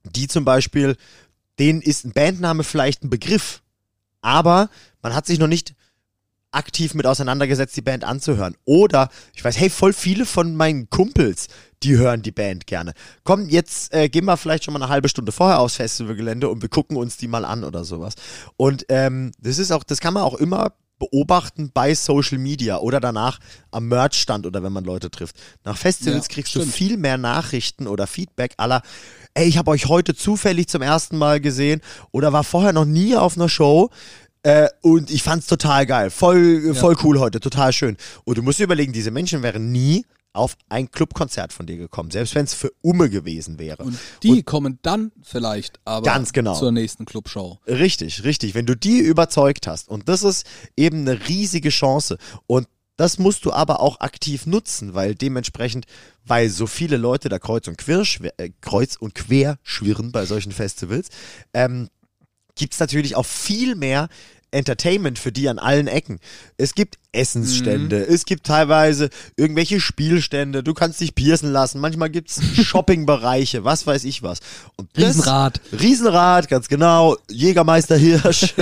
[0.04, 0.98] die zum Beispiel,
[1.58, 3.64] denen ist ein Bandname vielleicht ein Begriff,
[4.22, 4.70] aber
[5.02, 5.74] man hat sich noch nicht
[6.54, 8.56] aktiv mit auseinandergesetzt, die Band anzuhören.
[8.66, 11.48] Oder ich weiß, hey, voll viele von meinen Kumpels,
[11.84, 12.94] die hören die Band gerne.
[13.24, 16.62] Komm, jetzt äh, gehen wir vielleicht schon mal eine halbe Stunde vorher aufs Festivalgelände und
[16.62, 18.16] wir gucken uns die mal an oder sowas.
[18.58, 23.00] Und ähm, das ist auch, das kann man auch immer beobachten bei Social Media oder
[23.02, 23.40] danach
[23.72, 25.36] am Merchstand oder wenn man Leute trifft.
[25.66, 26.74] Nach Festivals Ja, kriegst du stimmt.
[26.74, 28.82] viel mehr Nachrichten oder Feedback aller,
[29.34, 33.16] ey, ich habe euch heute zufällig zum ersten Mal gesehen oder war vorher noch nie
[33.18, 33.90] auf einer Show.
[34.44, 36.10] Äh, und ich fand's total geil.
[36.10, 37.98] Voll, voll cool heute, total schön.
[38.26, 42.12] Und du musst dir überlegen, diese Menschen wären nie auf ein Clubkonzert von dir gekommen,
[42.12, 43.84] selbst wenn es für Umme gewesen wäre.
[43.84, 46.56] Und die kommen dann vielleicht aber Ganz genau.
[46.56, 47.60] zur nächsten Clubshow.
[47.68, 48.56] Richtig, richtig.
[48.56, 49.88] Wenn du die überzeugt hast.
[49.90, 52.18] Und das ist eben eine riesige Chance.
[52.48, 55.86] Und das musst du aber auch aktiv nutzen, weil dementsprechend,
[56.26, 58.04] weil so viele Leute da kreuz und quer,
[58.38, 61.10] äh, kreuz und quer schwirren bei solchen Festivals,
[61.54, 61.90] ähm,
[62.56, 64.10] gibt es natürlich auch viel mehr
[64.52, 66.20] Entertainment für die an allen Ecken.
[66.58, 68.14] Es gibt Essensstände, Mhm.
[68.14, 73.88] es gibt teilweise irgendwelche Spielstände, du kannst dich piercen lassen, manchmal gibt es Shoppingbereiche, was
[73.88, 74.40] weiß ich was.
[74.76, 75.62] Und das- Riesenrad.
[75.72, 78.54] Riesenrad, ganz genau, Jägermeister Hirsch.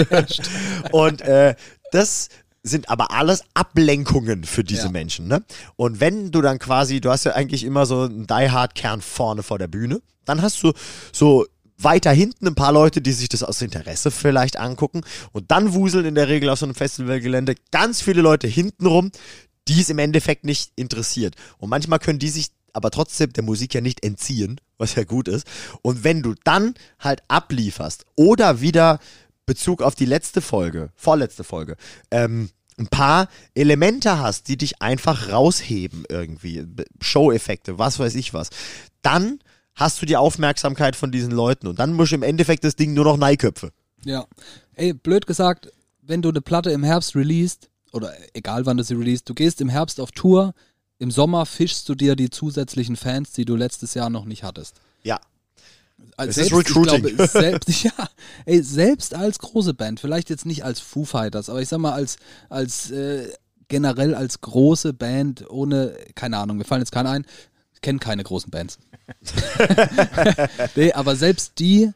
[0.92, 1.56] und äh,
[1.92, 2.30] das
[2.64, 4.92] sind aber alles Ablenkungen für diese Ja.
[4.92, 5.28] Menschen.
[5.28, 5.44] Ne?
[5.76, 9.02] Und wenn du dann quasi, du hast ja eigentlich immer so einen Die Hard Kern
[9.02, 10.72] vorne vor der Bühne, dann hast du
[11.12, 11.46] so
[11.84, 16.06] weiter hinten ein paar Leute, die sich das aus Interesse vielleicht angucken und dann wuseln
[16.06, 19.12] in der Regel auf so einem Festivalgelände ganz viele Leute hintenrum,
[19.68, 21.36] die es im Endeffekt nicht interessiert.
[21.58, 25.28] Und manchmal können die sich aber trotzdem der Musik ja nicht entziehen, was ja gut
[25.28, 25.46] ist.
[25.82, 29.00] Und wenn du dann halt ablieferst oder wieder
[29.46, 31.76] Bezug auf die letzte Folge, vorletzte Folge,
[32.12, 36.66] ähm, ein paar Elemente hast, die dich einfach rausheben irgendwie,
[37.02, 38.50] Show-Effekte, was weiß ich was,
[39.02, 39.40] dann
[39.76, 42.94] hast du die Aufmerksamkeit von diesen Leuten und dann musst du im Endeffekt das Ding
[42.94, 43.72] nur noch Neiköpfe.
[44.04, 44.26] Ja.
[44.76, 48.96] Ey, blöd gesagt, wenn du eine Platte im Herbst releast, oder egal wann du sie
[48.96, 50.54] releast, du gehst im Herbst auf Tour,
[50.98, 54.76] im Sommer fischst du dir die zusätzlichen Fans, die du letztes Jahr noch nicht hattest.
[55.04, 55.20] Ja.
[56.18, 57.16] Als Es ist selbst, ich Recruiting.
[57.16, 57.92] glaube, selbst, ja,
[58.46, 61.94] ey, selbst als große Band, vielleicht jetzt nicht als Foo Fighters, aber ich sag mal
[61.94, 62.18] als,
[62.50, 63.32] als äh,
[63.68, 67.51] generell als große Band ohne, keine Ahnung, mir fallen jetzt keine ein, ich
[67.82, 68.80] kenne keine großen Bands.
[70.76, 71.92] nee, aber selbst die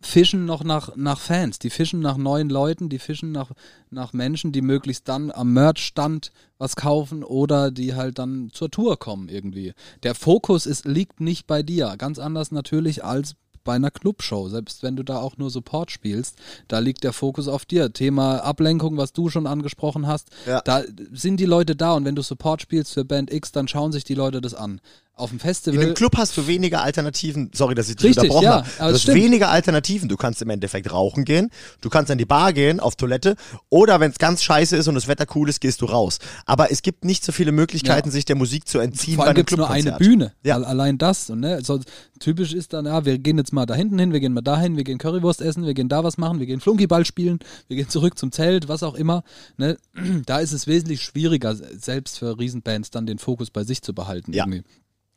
[0.00, 3.50] fischen noch nach, nach Fans, die fischen nach neuen Leuten, die fischen nach,
[3.90, 8.98] nach Menschen, die möglichst dann am Merch-Stand was kaufen oder die halt dann zur Tour
[8.98, 9.74] kommen irgendwie.
[10.04, 14.82] Der Fokus ist, liegt nicht bei dir, ganz anders natürlich als bei einer Clubshow, selbst
[14.82, 16.36] wenn du da auch nur Support spielst,
[16.68, 17.92] da liegt der Fokus auf dir.
[17.92, 20.62] Thema Ablenkung, was du schon angesprochen hast, Ja.
[20.62, 23.92] da sind die Leute da und wenn du Support spielst für Band X, dann schauen
[23.92, 24.80] sich die Leute das an.
[25.18, 27.50] Auf dem In Festival dem Club hast du weniger Alternativen.
[27.52, 28.68] Sorry, dass ich dich Richtig, unterbrochen ja, habe.
[28.78, 29.18] aber hast stimmt.
[29.22, 30.08] weniger Alternativen.
[30.08, 31.50] Du kannst im Endeffekt rauchen gehen,
[31.80, 33.36] du kannst an die Bar gehen, auf Toilette
[33.68, 36.18] oder wenn es ganz scheiße ist und das Wetter cool ist, gehst du raus.
[36.46, 38.12] Aber es gibt nicht so viele Möglichkeiten, Ja.
[38.12, 39.92] sich der Musik zu entziehen Vor allem einem gibt es nur eine.
[39.98, 40.32] Bühne.
[40.44, 40.54] Ja.
[40.54, 41.30] Al- Allein das.
[41.30, 41.80] Und, ne, so,
[42.20, 44.76] typisch ist dann, ja, wir gehen jetzt mal da hinten hin, wir gehen mal dahin,
[44.76, 47.88] wir gehen Currywurst essen, wir gehen da was machen, wir gehen Flunkyball spielen, wir gehen
[47.88, 49.22] zurück zum Zelt, was auch immer.
[49.56, 49.76] Ne?
[50.26, 54.32] Da ist es wesentlich schwieriger, selbst für Riesenbands dann den Fokus bei sich zu behalten.
[54.32, 54.44] Ja.
[54.44, 54.62] Irgendwie.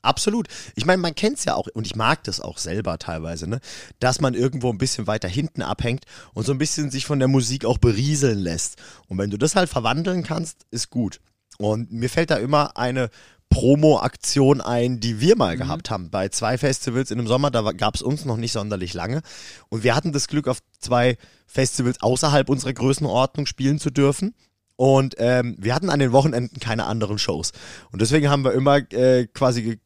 [0.02, 0.48] Absolut.
[0.76, 3.60] Ich meine, man kennt es ja auch, und ich mag das auch selber teilweise, ne?
[4.00, 7.28] dass man irgendwo ein bisschen weiter hinten abhängt und so ein bisschen sich von der
[7.28, 8.78] Musik auch berieseln lässt.
[9.08, 11.20] Und wenn du das halt verwandeln kannst, ist gut.
[11.58, 13.10] Und mir fällt da immer eine
[13.52, 17.52] Promo-Aktion ein, die wir mal gehabt haben bei zwei Festivals in dem Sommer.
[17.52, 19.22] Da gab es uns noch nicht sonderlich lange.
[19.70, 24.34] Und wir hatten das Glück, auf zwei Festivals außerhalb unserer Größenordnung spielen zu dürfen.
[24.78, 27.52] Und ähm, wir hatten an den Wochenenden keine anderen Shows.
[27.92, 29.80] Und deswegen haben wir immer äh, quasi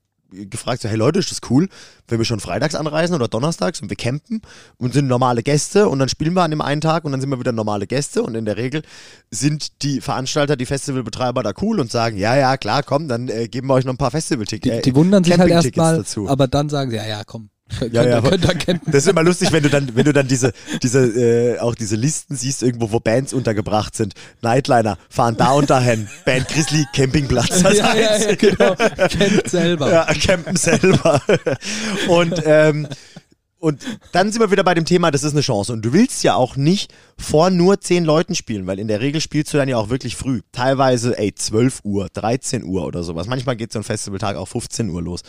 [0.50, 1.70] gefragt, so, hey Leute, ist das cool,
[2.08, 4.42] wenn wir schon freitags anreisen oder donnerstags und wir campen
[4.78, 7.30] und sind normale Gäste und dann spielen wir an dem einen Tag und dann sind
[7.30, 8.84] wir wieder normale Gäste und in der Regel
[9.32, 13.48] sind die Veranstalter, die Festivalbetreiber da cool und sagen, ja, ja, klar, komm, dann äh,
[13.48, 14.82] geben wir euch noch ein paar Die, Festivaltickets.
[14.84, 16.28] die wundern sich halt erstmal, dazu.
[16.28, 17.50] aber dann sagen sie, ja, ja, komm,
[17.92, 18.92] Ja, ja, könnt ihr campen.
[18.92, 21.96] Das ist immer lustig, wenn du dann, wenn du dann diese, diese, äh, auch diese
[21.96, 24.14] Listen siehst, irgendwo, wo Bands untergebracht sind.
[24.42, 26.08] Nightliner fahren da und dahin.
[26.26, 27.64] Band Grizzly, Campingplatz.
[27.64, 28.76] Das ja, ja, ja, genau.
[28.76, 29.92] Campt selber.
[29.92, 31.22] Ja, campen selber.
[32.08, 32.88] Und, ähm,
[33.58, 35.74] und dann sind wir wieder bei dem Thema, das ist eine Chance.
[35.74, 39.22] Und du willst ja auch nicht vor nur zehn Leuten spielen, weil in der Regel
[39.22, 40.42] spielst du dann ja auch wirklich früh.
[40.52, 43.26] Teilweise, ey, 12 Uhr, 13 Uhr oder sowas.
[43.26, 45.24] Manchmal geht so ein Festivaltag auch 15 Uhr los.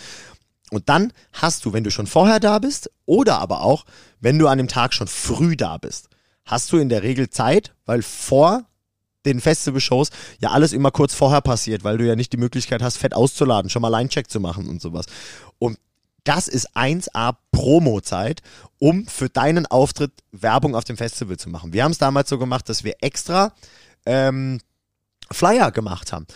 [0.71, 3.85] Und dann hast du, wenn du schon vorher da bist, oder aber auch,
[4.21, 6.09] wenn du an dem Tag schon früh da bist,
[6.45, 8.65] hast du in der Regel Zeit, weil vor
[9.27, 12.97] den Festival-Shows ja alles immer kurz vorher passiert, weil du ja nicht die Möglichkeit hast,
[12.97, 15.07] fett auszuladen, schon mal Line-Check zu machen und sowas.
[15.59, 15.79] Und
[16.25, 18.43] das ist 1A Promo-Zeit,
[18.79, 21.73] um für deinen Auftritt Werbung auf dem Festival zu machen.
[21.73, 23.53] Wir haben es damals so gemacht, dass wir extra
[24.07, 24.61] ähm,
[25.31, 26.27] Flyer gemacht haben.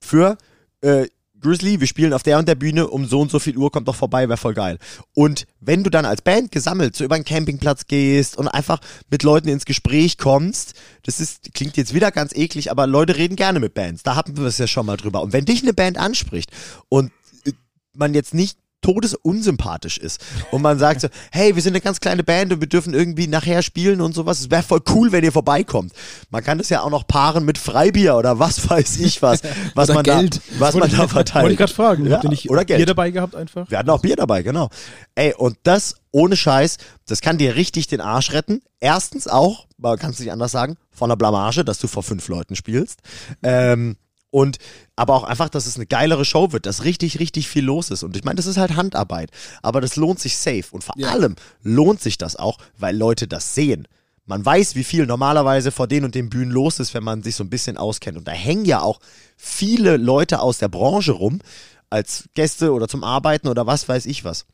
[0.00, 0.36] Für
[0.80, 1.06] äh,
[1.40, 3.88] Grizzly, wir spielen auf der und der Bühne, um so und so viel Uhr kommt
[3.88, 4.78] doch vorbei, wäre voll geil.
[5.14, 9.22] Und wenn du dann als Band gesammelt so über einen Campingplatz gehst und einfach mit
[9.22, 13.60] Leuten ins Gespräch kommst, das ist, klingt jetzt wieder ganz eklig, aber Leute reden gerne
[13.60, 14.02] mit Bands.
[14.02, 15.22] Da hatten wir es ja schon mal drüber.
[15.22, 16.50] Und wenn dich eine Band anspricht
[16.88, 17.12] und
[17.44, 17.52] äh,
[17.94, 22.22] man jetzt nicht todesunsympathisch ist und man sagt so, hey, wir sind eine ganz kleine
[22.22, 25.32] Band und wir dürfen irgendwie nachher spielen und sowas, es wäre voll cool, wenn ihr
[25.32, 25.92] vorbeikommt.
[26.30, 29.40] Man kann das ja auch noch paaren mit Freibier oder was weiß ich was,
[29.74, 30.36] was man Geld.
[30.36, 31.42] da, was man da verteilt.
[31.42, 32.06] Wollte ich gerade fragen.
[32.06, 32.78] Ja, Habt ihr nicht oder Geld.
[32.78, 33.68] Bier dabei gehabt einfach?
[33.68, 34.70] Wir hatten auch Bier dabei, genau.
[35.16, 38.62] Ey, und das ohne Scheiß, das kann dir richtig den Arsch retten.
[38.78, 42.28] Erstens auch, man kann es nicht anders sagen, von der Blamage, dass du vor fünf
[42.28, 43.00] Leuten spielst.
[43.42, 43.96] Ähm,
[44.36, 44.58] und
[44.96, 48.02] aber auch einfach, dass es eine geilere Show wird, dass richtig, richtig viel los ist.
[48.02, 49.30] Und ich meine, das ist halt Handarbeit.
[49.62, 50.64] Aber das lohnt sich safe.
[50.72, 51.08] Und vor Ja.
[51.08, 53.88] allem lohnt sich das auch, weil Leute das sehen.
[54.26, 57.34] Man weiß, wie viel normalerweise vor den und den Bühnen los ist, wenn man sich
[57.34, 58.18] so ein bisschen auskennt.
[58.18, 59.00] Und da hängen ja auch
[59.38, 61.40] viele Leute aus der Branche rum,
[61.88, 64.44] als Gäste oder zum Arbeiten oder was weiß ich was.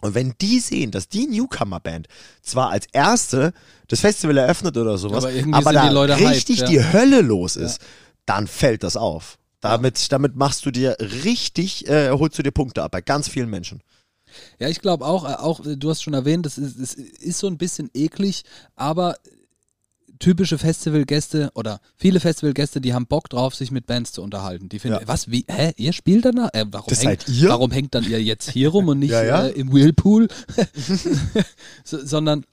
[0.00, 2.06] Und wenn die sehen, dass die Newcomer-Band
[2.40, 3.52] zwar als erste
[3.88, 5.72] das Festival eröffnet oder sowas, Aber aber
[6.06, 6.82] da richtig hyped, ja.
[6.84, 7.80] die Hölle los ist,
[8.28, 9.38] dann fällt das auf.
[9.60, 13.50] Damit, damit machst du dir richtig, äh, holst du dir Punkte ab bei ganz vielen
[13.50, 13.80] Menschen.
[14.60, 17.38] Ja, ich glaube auch, äh, auch, äh, du hast schon erwähnt, das ist, das ist
[17.38, 18.44] so ein bisschen eklig,
[18.76, 19.16] aber
[20.20, 24.68] typische Festivalgäste oder viele Festivalgäste, die haben Bock drauf, sich mit Bands zu unterhalten.
[24.68, 25.08] Die finden, Ja.
[25.08, 26.50] was, wie, hä, ihr spielt danach?
[26.52, 27.48] Äh, warum, Das hängt, seid ihr?
[27.48, 29.46] warum hängt dann ihr jetzt hier rum und nicht Ja, ja.
[29.46, 30.28] Äh, im Whirlpool?
[31.84, 32.44] so, sondern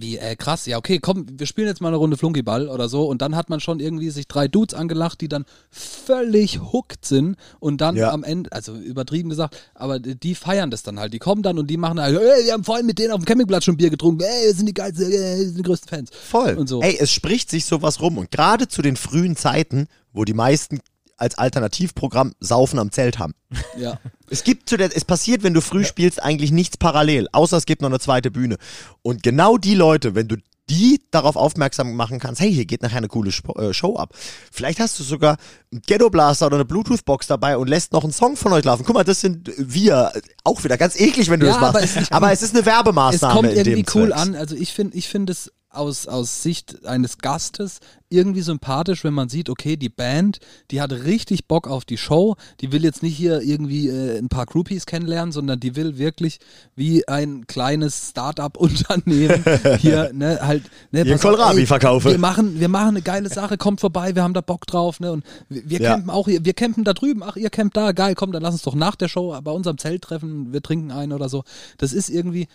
[0.00, 3.06] wie, äh, krass, ja, okay, komm, wir spielen jetzt mal eine Runde Flunkyball oder so
[3.06, 7.36] und dann hat man schon irgendwie sich drei Dudes angelacht, die dann völlig hooked sind
[7.60, 8.12] und dann Ja.
[8.12, 11.12] am Ende, also übertrieben gesagt, aber die feiern das dann halt.
[11.12, 13.24] Die kommen dann und die machen halt, ey, wir haben vorhin mit denen auf dem
[13.24, 16.10] Campingplatz schon Bier getrunken, ey, wir sind die geilsten, ey, wir sind die größten Fans.
[16.12, 16.54] Voll.
[16.54, 16.80] Und so.
[16.82, 18.18] Ey, es spricht sich sowas rum.
[18.18, 20.80] Und gerade zu den frühen Zeiten, wo die meisten
[21.18, 23.34] als Alternativprogramm Saufen am Zelt haben.
[23.78, 23.98] Ja.
[24.30, 27.64] Es gibt zu der, es passiert, wenn du früh spielst, eigentlich nichts parallel, außer es
[27.64, 28.56] gibt noch eine zweite Bühne.
[29.02, 30.36] Und genau die Leute, wenn du
[30.68, 34.12] die darauf aufmerksam machen kannst, hey, hier geht nachher eine coole äh, Show ab.
[34.52, 35.38] Vielleicht hast du sogar
[35.72, 38.84] einen Ghetto Blaster oder eine Bluetooth-Box dabei und lässt noch einen Song von euch laufen.
[38.84, 40.12] Guck mal, das sind wir.
[40.44, 41.74] Auch wieder ganz eklig, wenn du Ja, das machst.
[41.76, 44.20] aber es ist- aber es ist eine Es Werbemaßnahme kommt in irgendwie cool Zwecks.
[44.20, 44.34] an.
[44.34, 49.28] Also ich finde ich finde es aus, aus Sicht eines Gastes irgendwie sympathisch, wenn man
[49.28, 50.38] sieht, okay, die Band,
[50.70, 52.36] die hat richtig Bock auf die Show.
[52.60, 56.38] Die will jetzt nicht hier irgendwie äh, ein paar Groupies kennenlernen, sondern die will wirklich
[56.74, 59.44] wie ein kleines Start-up-Unternehmen
[59.78, 62.10] hier, ne, halt, ne, auf, Kohlrabi ey, verkaufe.
[62.10, 65.12] Wir machen, wir machen eine geile Sache, kommt vorbei, wir haben da Bock drauf, ne,
[65.12, 65.90] und wir, wir Ja.
[65.90, 68.54] campen auch hier, wir campen da drüben, ach, ihr campt da, geil, komm, dann lass
[68.54, 71.44] uns doch nach der Show bei unserem Zelt treffen, wir trinken einen oder so.
[71.76, 72.48] Das ist irgendwie,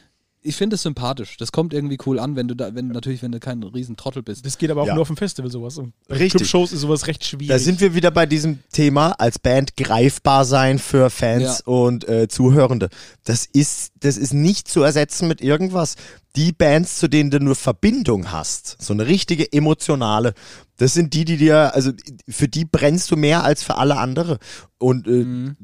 [0.43, 1.38] ich finde es sympathisch.
[1.38, 4.21] Das kommt irgendwie cool an, wenn du da, wenn natürlich, wenn du kein riesen Trottel
[4.23, 4.45] bist.
[4.45, 4.93] Das geht aber auch Ja.
[4.93, 5.77] nur auf dem Festival sowas.
[5.77, 6.32] Und Richtig.
[6.34, 7.47] Clubshows ist sowas recht schwierig.
[7.47, 11.71] Da sind wir wieder bei diesem Thema als Band greifbar sein für Fans Ja.
[11.73, 12.89] und äh, Zuhörende.
[13.23, 15.95] Das ist, das ist nicht zu ersetzen mit irgendwas.
[16.36, 20.34] Die Bands, zu denen du nur Verbindung hast, so eine richtige emotionale,
[20.77, 21.91] das sind die, die dir, also
[22.27, 24.39] für die brennst du mehr als für alle andere.
[24.79, 25.56] Und äh, Mhm.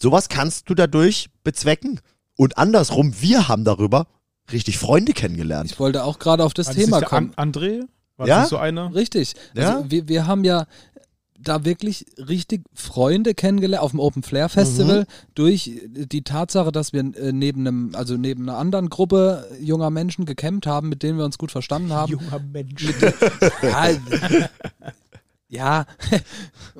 [0.00, 2.00] sowas kannst du dadurch bezwecken.
[2.36, 4.06] Und andersrum, wir haben darüber
[4.52, 5.70] richtig Freunde kennengelernt.
[5.70, 7.32] Ich wollte auch gerade auf das War Thema kommen.
[7.36, 7.82] An André?
[8.16, 8.40] War Ja?
[8.42, 8.94] das so einer?
[8.94, 9.34] Richtig.
[9.54, 9.76] Ja?
[9.76, 10.66] Also wir, wir haben ja
[11.38, 17.00] da wirklich richtig Freunde kennengelernt auf dem Open Flair Festival durch die Tatsache, dass wir
[17.00, 21.24] äh, neben einem, also neben einer anderen Gruppe junger Menschen gecampt haben, mit denen wir
[21.24, 22.12] uns gut verstanden haben.
[22.12, 22.84] Junger Mensch.
[23.62, 23.88] Ja,
[25.52, 25.84] ja,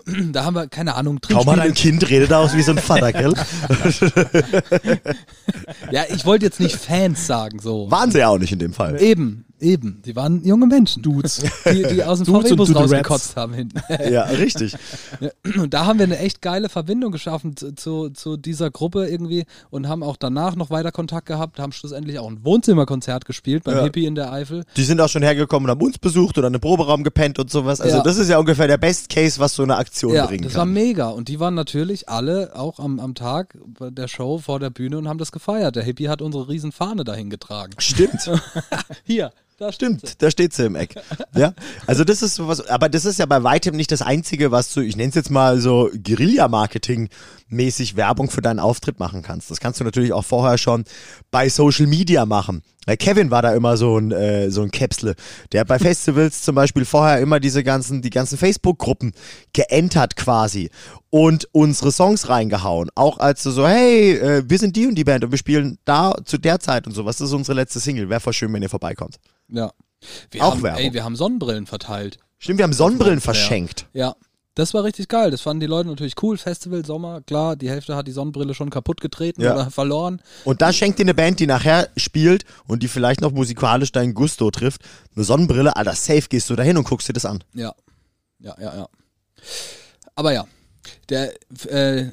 [0.33, 1.99] da haben wir, keine Ahnung, Kaum hat ein Trinkspiele.
[1.99, 3.35] Kind, redet aus wie so ein Vater, gell?
[5.91, 7.91] Ja, ich wollte jetzt nicht Fans sagen, so.
[7.91, 9.01] Waren sie ja auch nicht in dem Fall.
[9.01, 11.03] Eben, Eben, die waren junge Menschen.
[11.03, 11.43] Dudes.
[11.73, 13.81] Die, die aus dem VW-Bus rausgekotzt haben hinten.
[14.11, 14.77] Ja, richtig.
[15.57, 19.89] Und da haben wir eine echt geile Verbindung geschaffen zu, zu, dieser Gruppe irgendwie und
[19.89, 23.85] haben auch danach noch weiter Kontakt gehabt, haben schlussendlich auch ein Wohnzimmerkonzert gespielt beim Ja.
[23.85, 24.65] Hippie in der Eifel.
[24.77, 27.51] Die sind auch schon hergekommen und haben uns besucht oder in einem Proberaum gepennt und
[27.51, 27.81] sowas.
[27.81, 28.03] Also Ja.
[28.03, 30.63] das ist ja ungefähr der Best Case, was so eine Aktion Ja, bringen das war
[30.65, 30.73] kann.
[30.73, 31.09] mega.
[31.11, 35.09] Und die waren natürlich alle auch am, am Tag der Show vor der Bühne und
[35.09, 35.77] haben das gefeiert.
[35.77, 37.73] Der Hippie hat unsere riesen Fahne dahin getragen.
[37.79, 38.29] Stimmt.
[39.05, 40.21] Hier, da stimmt.
[40.21, 40.97] Da steht sie im Eck.
[41.35, 41.55] Ja,
[41.87, 44.81] also das ist sowas, aber das ist ja bei weitem nicht das Einzige, was du,
[44.81, 45.89] ich nenne es jetzt mal so
[47.53, 49.51] Guerilla-Marketing-mäßig Werbung für deinen Auftritt machen kannst.
[49.51, 50.85] Das kannst du natürlich auch vorher schon
[51.31, 52.63] bei Social Media machen.
[52.87, 55.15] Weil Kevin war da immer so ein, äh, so ein Käpsle,
[55.53, 59.13] der bei Festivals zum Beispiel vorher immer diese ganzen, die ganzen Facebook-Gruppen
[59.53, 60.71] geentert quasi
[61.11, 62.91] und unsere Songs reingehauen.
[62.95, 66.15] Auch als so, hey, äh, wir sind die und die Band und wir spielen da
[66.25, 67.19] zu der Zeit und sowas.
[67.19, 68.09] Das ist unsere letzte Single.
[68.09, 69.17] Wäre voll schön, wenn ihr vorbeikommt.
[69.49, 69.71] Ja.
[70.33, 70.83] Wir Auch haben, Werbung.
[70.83, 72.19] Ey, wir haben Sonnenbrillen verteilt.
[72.39, 73.23] Stimmt, wir haben Sonnenbrillen Ja.
[73.25, 73.87] verschenkt.
[73.93, 74.17] Ja.
[74.55, 75.31] Das war richtig geil.
[75.31, 76.37] Das fanden die Leute natürlich cool.
[76.37, 79.55] Festival, Sommer, klar, die Hälfte hat die Sonnenbrille schon kaputt getreten Ja.
[79.55, 80.21] oder verloren.
[80.45, 84.13] Und da schenkt dir eine Band, die nachher spielt und die vielleicht noch musikalisch dein
[84.13, 84.83] Gusto trifft,
[85.17, 87.43] eine Sonnenbrille, Alter, safe gehst du dahin und guckst dir das an.
[87.55, 87.75] Ja.
[88.41, 88.89] Ja, ja, ja.
[90.15, 90.45] Aber ja,
[91.09, 91.33] der,
[91.69, 92.11] äh,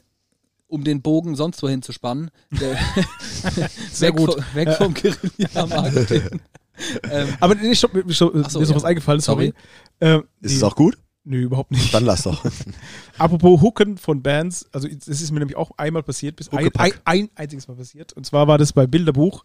[0.68, 2.78] um den Bogen sonst wohin zu spannen, der,
[3.92, 4.34] Sehr weg, gut.
[4.36, 6.40] Vom, weg vom Guerilla-Marketing.
[7.12, 8.76] ähm, Aber nee, stopp, mir, ist noch ja.
[8.76, 9.54] was eingefallen, sorry.
[10.00, 10.14] Sorry.
[10.16, 10.98] Ähm, Ist die- es auch gut?
[11.30, 11.94] Nö, überhaupt nicht.
[11.94, 12.44] Dann lass doch.
[13.20, 16.92] Apropos Hooken von Bands, also es ist mir nämlich auch einmal passiert, bis ein, ein,
[17.06, 18.14] ein einziges Mal passiert.
[18.14, 19.44] Und zwar war das bei Bilderbuch.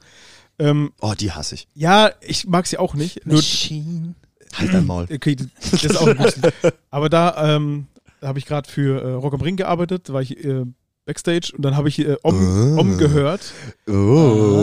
[0.59, 1.69] Ähm, Oh, die hasse ich.
[1.75, 3.27] ja, ich mag sie auch nicht.
[3.27, 4.15] Nur, Machine.
[4.55, 5.07] Halt dein Maul.
[5.13, 6.45] okay, das ist auch ein bisschen.
[6.91, 7.87] Aber da ähm,
[8.23, 10.65] habe ich gerade für äh, Rock am Ring gearbeitet, da war ich äh,
[11.07, 12.81] Backstage und dann habe ich äh, Om, Ah.
[12.81, 13.53] Om gehört.
[13.89, 13.93] Oh.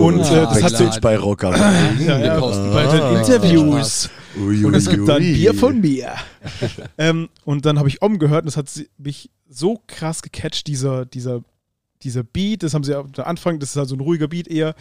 [0.07, 1.51] Und, äh, das hat Backstage bei Rocker.
[1.99, 3.19] Ja, Wir ja, posten bei den Ah.
[3.19, 4.09] Interviews.
[4.39, 5.33] Ui, Und es gibt da ein ui.
[5.33, 6.13] Bier von mir.
[6.97, 11.05] ähm, und dann habe ich Om gehört und das hat mich so krass gecatcht, dieser,
[11.05, 11.41] dieser,
[12.03, 12.63] dieser Beat.
[12.63, 14.73] Das haben sie am Anfang, das ist halt so ein ruhiger Beat eher.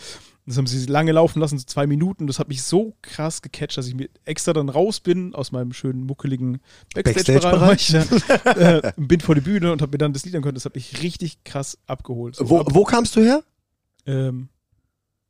[0.50, 2.26] Das haben sie lange laufen lassen, so zwei Minuten.
[2.26, 5.72] Das hat mich so krass gecatcht, dass ich mir extra dann raus bin aus meinem
[5.72, 6.58] schönen, muckeligen
[6.92, 7.94] Backstage-Bereich.
[8.44, 10.56] äh, bin vor die Bühne und habe mir dann das Lied angehört.
[10.56, 12.34] Das hat mich richtig krass abgeholt.
[12.34, 13.44] So Wo, ab, wo kamst du her?
[14.06, 14.48] ähm,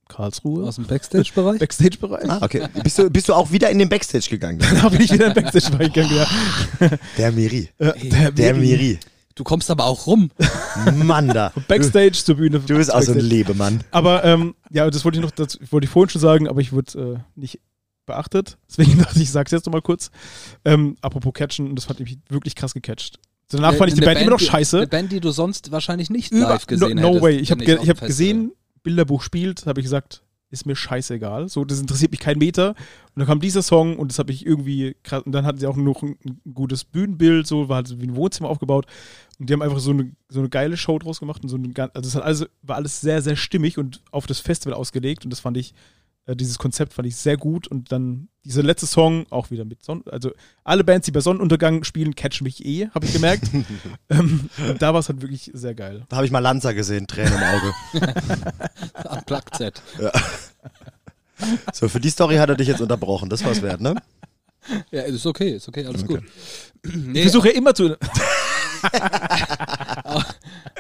[0.09, 0.67] Karlsruhe.
[0.67, 1.59] Aus dem Backstage-Bereich?
[1.61, 2.31] Backstage-Bereich.
[2.31, 2.67] Ah, okay.
[2.83, 4.59] Bist du, bist du auch wieder in den Backstage gegangen?
[4.75, 6.17] Da bin ich wieder im Backstage-Bereich gegangen.
[6.17, 6.89] Ja.
[7.19, 7.69] Der Miri.
[7.77, 8.99] Äh, Der Miri.
[9.41, 10.31] Du kommst aber auch rum.
[10.97, 11.51] Mann da.
[11.67, 12.61] Backstage zur Bühne.
[12.61, 13.21] Du bist auch so ein.
[13.21, 13.81] Lebemann.
[13.91, 16.75] Aber ähm, ja, das wollte ich noch, das wollte ich vorhin schon sagen, aber ich
[16.75, 17.59] wurde äh, nicht
[18.05, 18.59] beachtet.
[18.69, 20.11] Deswegen dachte ich, ich sag's jetzt nochmal kurz.
[20.67, 23.19] Ähm, apropos Catchen, und das fand ich wirklich krass gecatcht.
[23.49, 24.77] Danach fand ich die Eine Band, immer noch scheiße.
[24.77, 27.23] Eine Band, die du sonst wahrscheinlich nicht Über- live gesehen no, no hättest.
[27.23, 27.37] way.
[27.39, 31.49] Ich habe ge hab gesehen, Bilderbuch spielt, habe ich gesagt, ist mir scheißegal.
[31.49, 32.71] So, das interessiert mich kein Meter.
[32.71, 35.23] Und dann kam dieser Song und das habe ich irgendwie krass.
[35.23, 36.17] Und dann hatten sie auch noch ein,
[36.53, 38.87] gutes Bühnenbild, so war halt wie ein Wohnzimmer aufgebaut.
[39.39, 41.43] Und die haben einfach so eine, so eine geile Show draus gemacht.
[41.43, 44.41] Und so eine, also das hat alles, war alles sehr, sehr stimmig und auf das
[44.41, 45.25] Festival ausgelegt.
[45.25, 45.73] Und das fand ich,
[46.31, 47.67] äh, dieses Konzept fand ich sehr gut.
[47.69, 50.05] Und dann dieser letzte Song auch wieder mit Sonnen.
[50.11, 50.31] Also
[50.65, 53.45] alle Bands, die bei Sonnenuntergang spielen, catchen mich eh, habe ich gemerkt.
[54.11, 56.05] ähm, und da war es halt wirklich sehr geil.
[56.09, 57.75] Da habe ich mal Lanza gesehen, Tränen im Auge.
[59.11, 59.83] Unplugged Set.
[61.73, 63.29] So, für die Story hat er dich jetzt unterbrochen.
[63.31, 63.95] Das war's wert, ne?
[64.91, 66.15] Ja, ist okay, ist okay, alles Okay.
[66.15, 66.23] gut.
[66.85, 67.97] Ich Nee, versuche ja immer zu.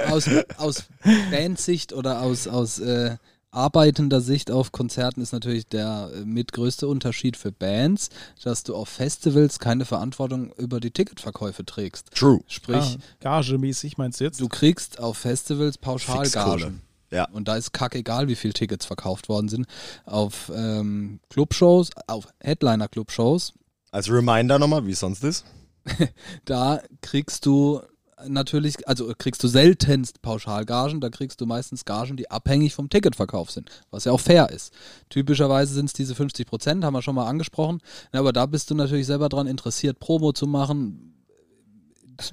[0.09, 0.85] aus, aus
[1.31, 3.17] Bandsicht oder aus, aus äh,
[3.53, 8.09] arbeitender Sicht auf Konzerten ist natürlich der äh, mitgrößte Unterschied für Bands,
[8.43, 12.11] dass du auf Festivals keine Verantwortung über die Ticketverkäufe trägst.
[12.15, 12.41] True.
[12.47, 14.41] Sprich, Ah, gagemäßig meinst du jetzt?
[14.41, 15.99] du kriegst auf Festivals Fixkohle.
[15.99, 16.83] Pauschalgagen.
[17.13, 17.29] Ja.
[17.31, 19.67] Und da ist kack egal, wie viele Tickets verkauft worden sind.
[20.05, 23.53] Auf ähm, Clubshows, auf Headliner-Clubshows,
[23.91, 25.45] Als Reminder nochmal, wie es sonst ist.
[26.45, 27.81] da kriegst du
[28.29, 33.51] natürlich, also kriegst du seltenst Pauschalgagen, da kriegst du meistens Gagen, die abhängig vom Ticketverkauf
[33.51, 34.73] sind, was ja auch fair ist.
[35.09, 37.81] Typischerweise sind es diese 50 Prozent, haben wir schon mal angesprochen,
[38.13, 41.07] Ja, aber da bist du natürlich selber dran interessiert, Promo zu machen,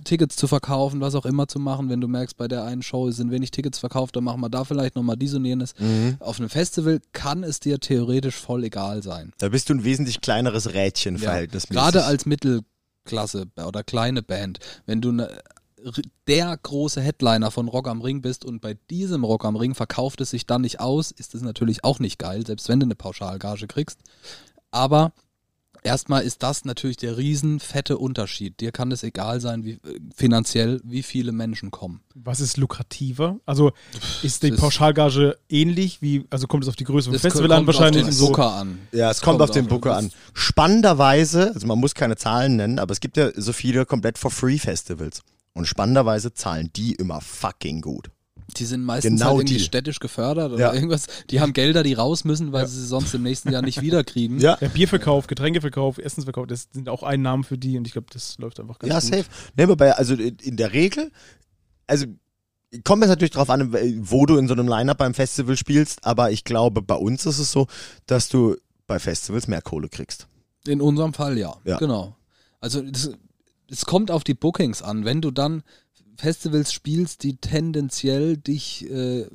[0.03, 1.87] Tickets zu verkaufen, was auch immer zu machen.
[1.89, 4.65] Wenn du merkst, bei der einen Show sind wenig Tickets verkauft, dann machen wir da
[4.65, 5.75] vielleicht nochmal dies und jenes.
[6.19, 9.31] Auf einem Festival kann es dir theoretisch voll egal sein.
[9.37, 11.29] Da bist du ein wesentlich kleineres Rädchen Ja.
[11.29, 11.81] verhältnismäßig.
[11.81, 15.43] Gerade als Mittelklasse oder kleine Band, wenn du ne, r-
[16.27, 20.21] der große Headliner von Rock am Ring bist und bei diesem Rock am Ring verkauft
[20.21, 22.95] es sich dann nicht aus, ist es natürlich auch nicht geil, selbst wenn du eine
[22.95, 23.99] Pauschalgage kriegst.
[24.71, 25.13] Aber
[25.83, 28.59] Erstmal ist das natürlich der riesen fette Unterschied.
[28.59, 32.01] Dir kann es egal sein, wie äh, finanziell, wie viele Menschen kommen.
[32.15, 33.39] Was ist lukrativer?
[33.45, 33.71] Also
[34.23, 37.47] ist die das- Pauschalgage ähnlich wie, also kommt es auf die Größe vom Das Festival
[37.47, 38.03] kommt an wahrscheinlich?
[38.03, 38.25] auf den so.
[38.27, 38.79] Booker an.
[38.91, 40.11] Ja, es Das kommt, auf den Booker das- an.
[40.33, 44.31] Spannenderweise, also man muss keine Zahlen nennen, aber es gibt ja so viele komplett for
[44.31, 45.21] free Festivals.
[45.57, 48.09] Und spannenderweise zahlen die immer fucking gut.
[48.55, 49.59] Die sind meistens Genau halt irgendwie die.
[49.59, 50.73] städtisch gefördert oder Ja.
[50.73, 51.07] irgendwas.
[51.29, 54.39] Die haben Gelder, die raus müssen, weil sie sie sonst im nächsten Jahr nicht wiederkriegen.
[54.39, 58.37] Ja, Der Bierverkauf, Getränkeverkauf, Essensverkauf, das sind auch Einnahmen für die und ich glaube, das
[58.37, 59.09] läuft einfach ganz ja, gut.
[59.25, 59.29] safe.
[59.57, 61.11] Ne, aber bei, also in der Regel,
[61.87, 62.05] also
[62.85, 63.73] kommt es natürlich drauf an,
[64.09, 67.39] wo du in so einem Line-Up beim Festival spielst, aber ich glaube, bei uns ist
[67.39, 67.67] es so,
[68.05, 68.55] dass du
[68.87, 70.27] bei Festivals mehr Kohle kriegst.
[70.65, 71.55] In unserem Fall ja.
[71.65, 71.77] Ja.
[71.79, 72.15] Genau.
[72.61, 73.11] Also das,
[73.69, 75.05] es kommt auf die Bookings an.
[75.05, 75.63] Wenn du dann
[76.17, 79.27] Festivals spielst, die tendenziell dich, äh,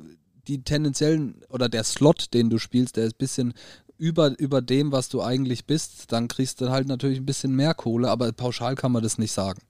[0.47, 3.53] die tendenziellen oder der Slot, den du spielst, der ist ein bisschen
[3.97, 7.73] über, über dem, was du eigentlich bist, dann kriegst du halt natürlich ein bisschen mehr
[7.73, 9.61] Kohle, aber pauschal kann man das nicht sagen.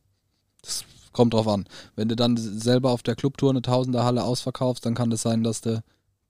[0.61, 1.65] Das kommt drauf an.
[1.95, 5.61] Wenn du dann selber auf der Clubtour eine Tausender-Halle ausverkaufst, dann kann es sein, dass
[5.61, 5.83] du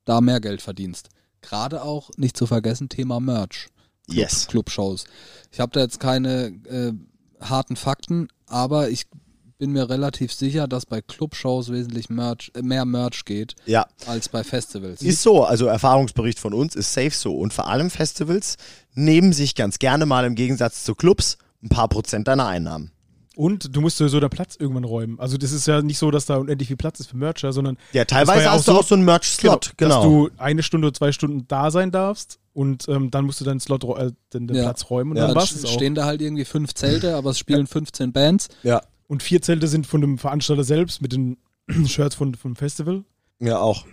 [0.05, 1.09] da mehr Geld verdienst.
[1.41, 3.67] Gerade auch, nicht zu vergessen, Thema Merch.
[4.05, 4.47] Club, Yes.
[4.47, 5.05] Clubshows.
[5.51, 6.93] Ich habe da jetzt keine äh,
[7.41, 9.05] harten Fakten, aber ich
[9.59, 14.27] bin mir relativ sicher, dass bei Clubshows wesentlich Merch, äh, mehr Merch geht Ja, als
[14.27, 15.01] bei Festivals.
[15.01, 17.38] Ist so, also Erfahrungsbericht von uns ist safe so.
[17.38, 18.57] Und vor allem Festivals
[18.93, 22.91] nehmen sich ganz gerne mal im Gegensatz zu Clubs ein paar Prozent deiner Einnahmen.
[23.36, 25.19] Und du musst so den Platz irgendwann räumen.
[25.19, 27.77] Also das ist ja nicht so, dass da unendlich viel Platz ist für Mercher, sondern
[27.93, 29.95] Ja, teilweise ja auch hast du so- auch so einen Merch-Slot, genau.
[29.95, 33.45] dass du eine Stunde oder zwei Stunden da sein darfst und ähm, dann musst du
[33.45, 34.64] deinen Slot, äh, den, den Ja.
[34.64, 35.24] Platz räumen und Ja.
[35.24, 35.74] dann dann war's es auch.
[35.74, 38.47] stehen da halt irgendwie fünf Zelte, aber es spielen 15 Bands.
[38.64, 41.38] ja, Und vier Zelte sind von dem Veranstalter selbst mit den
[41.88, 43.04] Shirts von, vom Festival.
[43.39, 43.86] ja auch.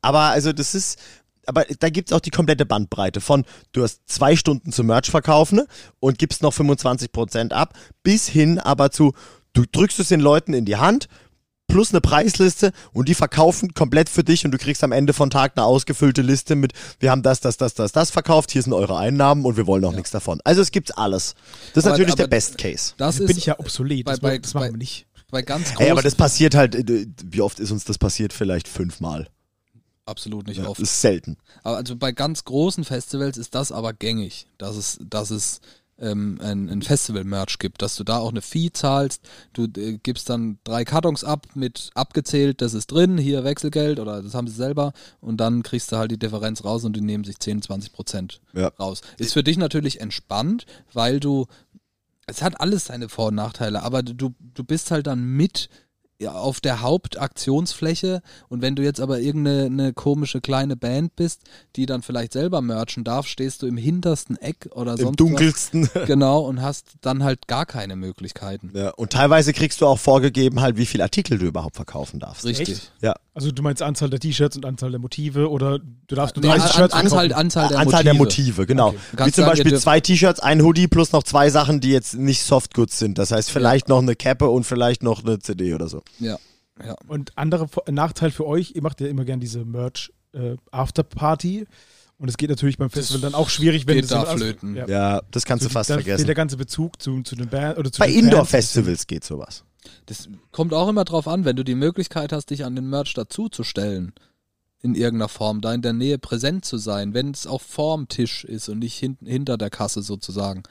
[0.00, 0.98] Aber also das ist,
[1.46, 5.10] aber da gibt es auch die komplette Bandbreite von, du hast zwei Stunden zum Merch
[5.10, 5.66] verkaufen ne,
[6.00, 9.12] und gibst noch 25% ab, bis hin aber zu,
[9.52, 11.06] du drückst es den Leuten in die Hand,
[11.68, 15.30] plus eine Preisliste und die verkaufen komplett für dich und du kriegst am Ende von
[15.30, 18.72] Tag eine ausgefüllte Liste mit, wir haben das, das, das, das, das verkauft, hier sind
[18.74, 20.40] eure Einnahmen und wir wollen auch nichts davon.
[20.44, 21.34] Also es gibt's alles.
[21.74, 22.92] Das ist Aber- natürlich aber der Best Case.
[22.98, 24.04] Das Da ist bin ich ja obsolet.
[24.04, 25.06] bei- das, bei- das machen bei- wir nicht.
[25.30, 28.32] bei ganz großen Ey, aber das passiert halt, äh, wie oft ist uns das passiert?
[28.34, 29.28] Vielleicht fünfmal.
[30.04, 30.80] absolut nicht Ja, oft.
[30.80, 31.36] das ist selten.
[31.62, 35.60] Aber also bei ganz großen Festivals ist das aber gängig, dass es, dass es
[36.02, 39.22] ähm, ein, ein Festival-Merch gibt, dass du da auch eine Fee zahlst,
[39.52, 44.22] du äh, gibst dann drei Kartons ab mit abgezählt, das ist drin, hier Wechselgeld oder
[44.22, 47.24] das haben sie selber und dann kriegst du halt die Differenz raus und die nehmen
[47.24, 48.68] sich 10, 20 Prozent Ja.
[48.78, 49.00] raus.
[49.18, 51.46] Ist für dich natürlich entspannt, weil du,
[52.26, 55.68] es hat alles seine Vor- und Nachteile, aber du, du bist halt dann mit
[56.28, 61.42] auf der Hauptaktionsfläche und wenn du jetzt aber irgendeine eine komische kleine Band bist,
[61.76, 65.88] die dann vielleicht selber merchen darf, stehst du im hintersten Eck oder Im sonst dunkelsten.
[65.94, 66.06] was.
[66.12, 68.70] Genau und hast dann halt gar keine Möglichkeiten.
[68.74, 72.44] Ja, und teilweise kriegst du auch vorgegeben, halt, wie viel Artikel du überhaupt verkaufen darfst.
[72.44, 72.68] Richtig.
[72.70, 72.92] Echt?
[73.00, 73.14] Ja.
[73.34, 76.50] Also du meinst Anzahl der T-Shirts und Anzahl der Motive oder du darfst nur Nee,
[76.50, 77.32] 30 an, Shirts Anzahl, verkaufen?
[77.40, 78.04] Anzahl der Anzahl Motive.
[78.04, 78.88] der Motive, genau.
[78.88, 79.26] Okay.
[79.26, 82.42] Wie zum sagen, Beispiel zwei T-Shirts, ein Hoodie plus noch zwei Sachen, die jetzt nicht
[82.42, 83.16] Softgoods sind.
[83.18, 86.02] Das heißt, vielleicht noch eine Cappe und vielleicht noch eine CD oder so.
[86.18, 86.38] Ja,
[86.84, 86.96] ja.
[87.08, 91.66] Und anderer Nachteil für euch, ihr macht ja immer gern diese Merch äh, Afterparty
[92.18, 94.76] und es geht natürlich beim Festival dann auch schwierig, wenn geht das da flöten.
[94.76, 94.86] Ja.
[94.86, 96.26] Ja, das kannst So, du fast da vergessen.
[96.26, 98.08] der ganze Bezug zu, zu den Band oder zu Bei.
[98.10, 99.64] Indoor-Festivals geht sowas.
[100.06, 103.14] Das kommt auch immer drauf an, wenn du die Möglichkeit hast, dich an den Merch
[103.14, 104.12] dazuzustellen.
[104.80, 108.44] In irgendeiner Form, da in der Nähe präsent zu sein, wenn es auch vorm Tisch
[108.44, 110.62] ist und nicht hin, hinter der Kasse sozusagen,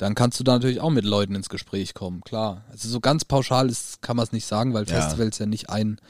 [0.00, 2.64] dann kannst du da natürlich auch mit Leuten ins Gespräch kommen, klar.
[2.70, 4.94] Also so ganz pauschal ist, kann man es nicht sagen, weil Ja.
[4.94, 6.00] Festivals ja nicht ein,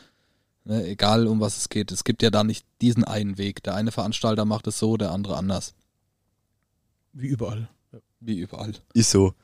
[0.65, 3.65] ne, egal um was es geht, es gibt ja da nicht diesen einen Weg.
[3.65, 5.75] Der eine Veranstalter macht es so, der andere anders.
[7.13, 7.69] Wie überall.
[8.21, 8.75] Wie überall.
[8.95, 9.35] Ist so.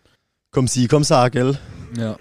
[0.52, 1.58] Komm sie, komm sag, gell?
[1.98, 2.16] Ja.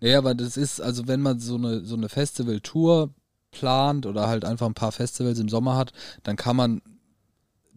[0.00, 3.10] Ja, aber das ist, also wenn man so eine, so eine Festival-Tour
[3.50, 5.92] plant oder halt einfach ein paar Festivals im Sommer hat,
[6.22, 6.80] dann kann man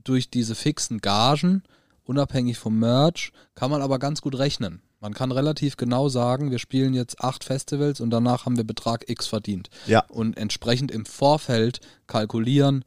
[0.05, 1.63] durch diese fixen Gagen,
[2.03, 4.81] unabhängig vom Merch, kann man aber ganz gut rechnen.
[4.99, 9.09] Man kann relativ genau sagen, wir spielen jetzt acht Festivals und danach haben wir Betrag
[9.09, 9.69] X verdient.
[9.85, 10.05] Ja.
[10.07, 12.85] Und entsprechend im Vorfeld kalkulieren,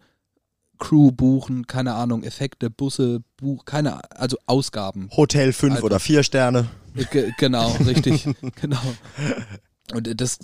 [0.79, 5.11] Crew buchen, keine Ahnung, Effekte, Busse, Buch, keine, also Ausgaben.
[5.17, 5.85] Hotel fünf Alter.
[5.85, 6.69] oder vier Sterne.
[7.11, 8.27] Ge genau, richtig.
[8.61, 8.81] genau.
[9.93, 10.39] Und das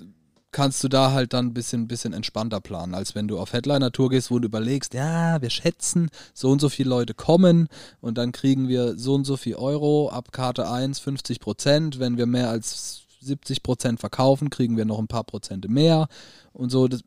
[0.52, 4.10] kannst du da halt dann ein bisschen, bisschen entspannter planen, als wenn du auf Headliner-Tour
[4.10, 7.68] gehst, wo du überlegst, ja, wir schätzen, so und so viele Leute kommen
[8.00, 11.98] und dann kriegen wir so und so viel Euro ab Karte 1, 50 Prozent.
[11.98, 16.08] Wenn wir mehr als 70 Prozent verkaufen, kriegen wir noch ein paar Prozente mehr
[16.52, 16.86] und so.
[16.86, 17.02] Das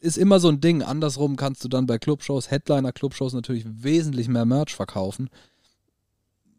[0.00, 0.82] ist immer so ein Ding.
[0.82, 5.28] Andersrum kannst du dann bei Clubshows, Headliner-Clubshows natürlich wesentlich mehr Merch verkaufen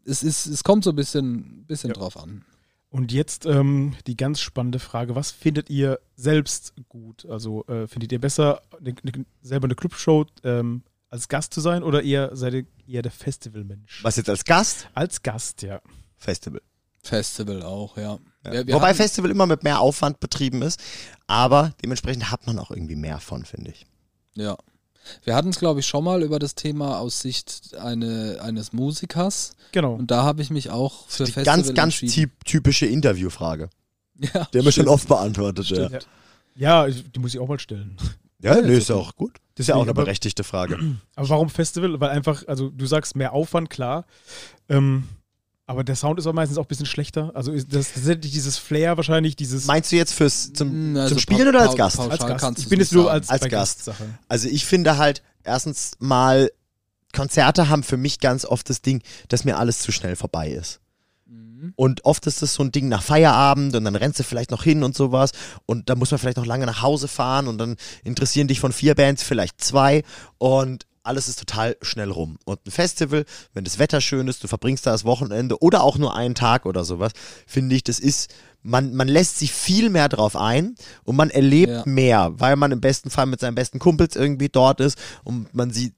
[0.04, 1.94] es, ist, es kommt so ein bisschen, bisschen Ja.
[1.94, 2.44] drauf an.
[2.90, 7.24] Und jetzt ähm, die ganz spannende Frage: Was findet ihr selbst gut?
[7.26, 11.82] Also äh, findet ihr besser, ne, ne, selber eine Clubshow ähm, als Gast zu sein
[11.84, 14.02] oder eher seid ihr eher der Festivalmensch?
[14.02, 14.88] Was jetzt als Gast?
[14.94, 15.80] Als Gast, ja.
[16.16, 16.60] Festival.
[17.02, 18.18] Festival auch, ja.
[18.44, 18.52] Ja.
[18.52, 20.80] Wir- wir Wobei Festival immer mit mehr Aufwand betrieben ist,
[21.26, 23.86] aber dementsprechend hat man auch irgendwie mehr von, finde ich.
[24.34, 24.56] Ja.
[25.24, 29.52] Wir hatten es, glaube ich, schon mal über das Thema aus Sicht eine, eines Musikers.
[29.72, 29.94] Genau.
[29.94, 32.00] Und da habe ich mich auch für Die Festival ganz, ganz
[32.44, 33.70] typische Interviewfrage.
[34.34, 35.66] Ja, Die haben wir schon oft beantwortet.
[35.70, 36.06] Ja, Stimmt.
[36.54, 37.96] Ja, die muss ich auch mal stellen.
[38.42, 39.32] ja nee, ist ja auch gut.
[39.54, 40.78] Das ist ja auch eine berechtigte Frage.
[41.16, 41.98] Aber warum Festival?
[42.00, 44.04] Weil einfach, also du sagst mehr Aufwand, klar.
[44.68, 45.04] Ähm,
[45.70, 47.30] aber der Sound ist auch meistens auch ein bisschen schlechter.
[47.32, 51.10] Also ist das tatsächlich dieses Flair wahrscheinlich, dieses Meinst du jetzt fürs zum, Mm, also
[51.10, 51.96] zum Spielen oder als Gast?
[51.96, 52.58] pauschal als Gast.
[52.58, 53.88] Ich bin jetzt nur als, Als Gast.
[54.26, 56.50] Also ich finde halt, erstens mal,
[57.12, 60.80] Konzerte haben für mich ganz oft das Ding, dass mir alles zu schnell vorbei ist.
[61.26, 61.72] Mhm.
[61.76, 64.64] Und oft ist das so ein Ding nach Feierabend und dann rennst du vielleicht noch
[64.64, 65.30] hin und sowas
[65.66, 68.72] und dann muss man vielleicht noch lange nach Hause fahren und dann interessieren dich von
[68.72, 70.02] vier Bands vielleicht zwei
[70.38, 72.38] und alles ist total schnell rum.
[72.44, 73.24] Und ein Festival,
[73.54, 76.66] wenn das Wetter schön ist, du verbringst da das Wochenende oder auch nur einen Tag
[76.66, 77.12] oder sowas,
[77.46, 80.74] finde ich, das ist, man, man lässt sich viel mehr drauf ein
[81.04, 81.82] und man erlebt Ja.
[81.86, 85.70] mehr, weil man im besten Fall mit seinen besten Kumpels irgendwie dort ist und man
[85.70, 85.94] sieht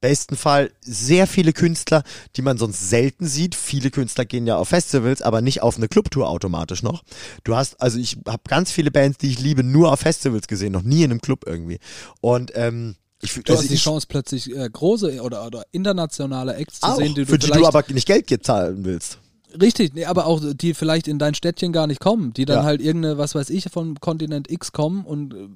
[0.00, 2.04] besten Fall sehr viele Künstler,
[2.36, 3.54] die man sonst selten sieht.
[3.56, 7.02] Viele Künstler gehen ja auf Festivals, aber nicht auf eine Clubtour automatisch noch.
[7.42, 10.72] Du hast, also ich habe ganz viele Bands, die ich liebe, nur auf Festivals gesehen,
[10.72, 11.80] noch nie in einem Club irgendwie.
[12.20, 16.80] Und ähm, ich, Du also hast die Chance, plötzlich äh, große oder, oder internationale Acts
[16.80, 19.18] zu sehen, die du für die du aber nicht Geld zahlen willst.
[19.60, 22.64] Richtig, nee, aber auch die vielleicht in dein Städtchen gar nicht kommen, die dann Ja.
[22.64, 25.48] halt irgendeine, was weiß ich, von Kontinent X kommen und äh,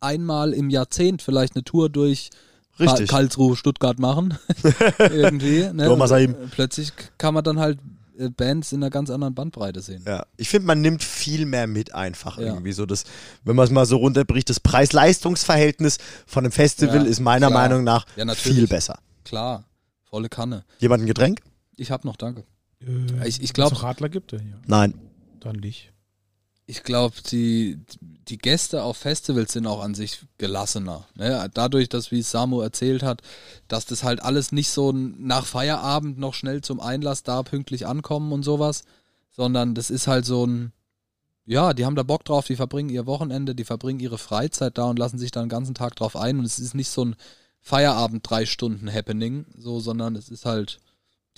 [0.00, 2.30] einmal im Jahrzehnt vielleicht eine Tour durch
[2.78, 3.08] Richtig.
[3.08, 4.38] Karlsruhe, Stuttgart machen.
[4.98, 5.68] Irgendwie.
[5.72, 6.36] Ne?
[6.50, 7.78] Plötzlich kann man dann halt
[8.36, 10.02] Bands in einer ganz anderen Bandbreite sehen.
[10.06, 12.46] Ja, ich finde, man nimmt viel mehr mit einfach Ja.
[12.46, 12.72] irgendwie.
[12.72, 13.04] So das,
[13.44, 17.60] wenn man es mal so runterbricht, das Preis-Leistungs-Verhältnis von einem Festival Ja, ist meiner klar.
[17.62, 18.06] Meinung nach
[18.36, 18.98] viel besser.
[19.24, 19.64] Klar,
[20.04, 20.64] volle Kanne.
[20.78, 21.40] Jemand ein Getränk?
[21.76, 22.44] Ich hab noch, danke.
[22.80, 22.86] Äh,
[23.28, 24.38] Ich- ich wenn's glaub- noch Radler gibt, ja.
[24.66, 24.94] Nein.
[25.40, 25.92] Dann nicht.
[26.66, 27.78] Ich glaube, die,
[28.28, 31.06] die Gäste auf Festivals sind auch an sich gelassener.
[31.14, 31.50] Ne?
[31.54, 33.22] Dadurch, dass, wie Samu erzählt hat,
[33.68, 38.32] dass das halt alles nicht so nach Feierabend noch schnell zum Einlass da pünktlich ankommen
[38.32, 38.84] und sowas,
[39.30, 40.72] sondern das ist halt so ein,
[41.46, 44.84] ja, die haben da Bock drauf, die verbringen ihr Wochenende, die verbringen ihre Freizeit da
[44.84, 47.16] und lassen sich dann den ganzen Tag drauf ein und es ist nicht so ein
[47.60, 50.78] Feierabend drei Stunden Happening, so, sondern es ist halt,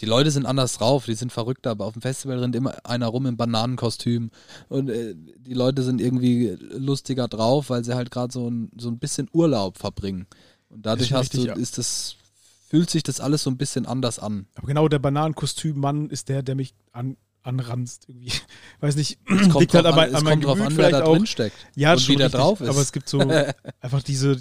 [0.00, 3.06] die Leute sind anders drauf, die sind verrückter, aber auf dem Festival rennt immer einer
[3.06, 4.30] rum im Bananenkostüm
[4.68, 8.88] und äh, die Leute sind irgendwie lustiger drauf, weil sie halt gerade so ein, so
[8.88, 10.26] ein bisschen Urlaub verbringen.
[10.70, 11.54] Und dadurch hast richtig, du, ja.
[11.54, 12.16] ist das,
[12.68, 14.46] fühlt sich das alles so ein bisschen anders an.
[14.54, 18.04] Aber genau der Bananenkostüm-Mann ist der, der mich an, anranzt.
[18.08, 18.32] Irgendwie.
[18.80, 20.90] Weiß nicht, Es kommt liegt halt an, an, es an meinem kommt drauf an, wer
[20.90, 21.56] da drin steckt.
[21.74, 22.68] Ja, und wie der richtig, drauf ist.
[22.68, 23.20] Aber es gibt so
[23.80, 24.40] einfach diese,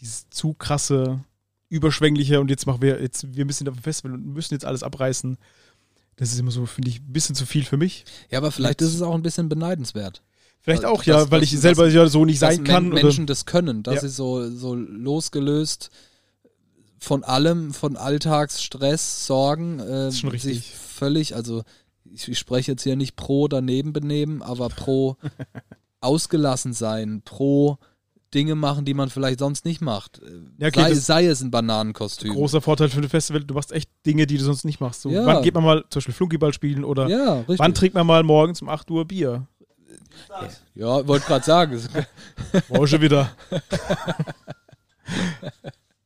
[0.00, 1.20] dieses zu krasse,
[1.68, 4.82] überschwängliche und jetzt machen wir, jetzt, wir müssen auf dem Festival und müssen jetzt alles
[4.82, 5.36] abreißen.
[6.16, 8.04] Das ist immer so, finde ich, ein bisschen zu viel für mich.
[8.30, 10.22] Ja, aber vielleicht ist es auch ein bisschen beneidenswert.
[10.60, 12.64] Vielleicht Äh, auch, ja, dass- weil dass- ich selber dass- ja so nicht dass sein
[12.64, 12.88] kann.
[12.88, 14.00] Men Menschen das können, dass Ja.
[14.02, 15.90] sie so, so losgelöst
[16.98, 20.74] von allem, von Alltagsstress, Sorgen, äh, schon sich richtig.
[20.74, 21.62] völlig, also
[22.10, 25.16] ich, ich spreche jetzt hier nicht pro daneben benehmen, aber pro
[26.00, 27.78] ausgelassen sein, pro
[28.34, 30.20] Dinge machen, die man vielleicht sonst nicht macht.
[30.58, 32.32] Ja, okay, sei, sei es ein Bananenkostüm.
[32.34, 35.02] Großer Vorteil für ein Festival, du machst echt Dinge, die du sonst nicht machst.
[35.02, 35.24] So, Ja.
[35.24, 37.58] Wann geht man mal zum Beispiel Flunkyball spielen oder ja, richtig.
[37.58, 39.46] wann trinkt man mal morgens um 8 Uhr Bier?
[40.74, 41.80] ja, wollte gerade sagen.
[42.68, 43.30] Brauche schon wieder.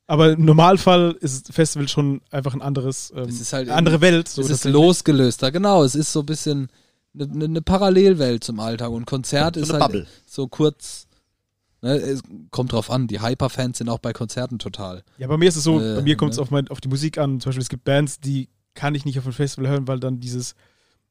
[0.07, 3.77] Aber im Normalfall ist das Festival schon einfach ein anderes, ähm, Es ist halt eine
[3.79, 4.29] andere Welt.
[4.29, 5.85] So es ist losgelöster, genau.
[5.85, 6.69] Es ist so ein bisschen
[7.19, 8.91] eine, eine Parallelwelt zum Alltag.
[8.91, 10.07] Und Konzert So ist halt Bubble.
[10.27, 11.07] so kurz.
[11.83, 13.09] Ne, es kommt drauf an.
[13.09, 15.03] Die Hyperfans sind auch bei Konzerten total.
[15.19, 16.43] Ja, bei mir ist es so, Äh, bei mir kommt es ne?
[16.43, 17.41] auf, mein, auf die Musik an.
[17.41, 20.21] Zum Beispiel, es gibt Bands, die kann ich nicht auf einem Festival hören, weil dann
[20.21, 20.55] dieses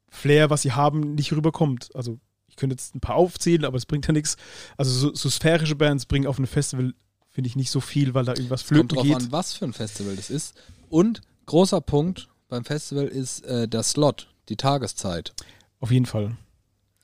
[0.09, 1.89] Flair, was sie haben, nicht rüberkommt.
[1.93, 4.37] Also ich könnte jetzt ein paar aufzählen, aber es bringt ja nichts.
[4.77, 6.93] Also so, so sphärische Bands bringen auf einem Festival,
[7.29, 9.15] finde ich, nicht so viel, weil da irgendwas flöten kommt drauf geht.
[9.27, 10.55] an, was für ein Festival das ist.
[10.89, 15.33] Und großer Punkt beim Festival ist äh, der Slot, die Tageszeit.
[15.81, 16.37] Auf jeden Fall.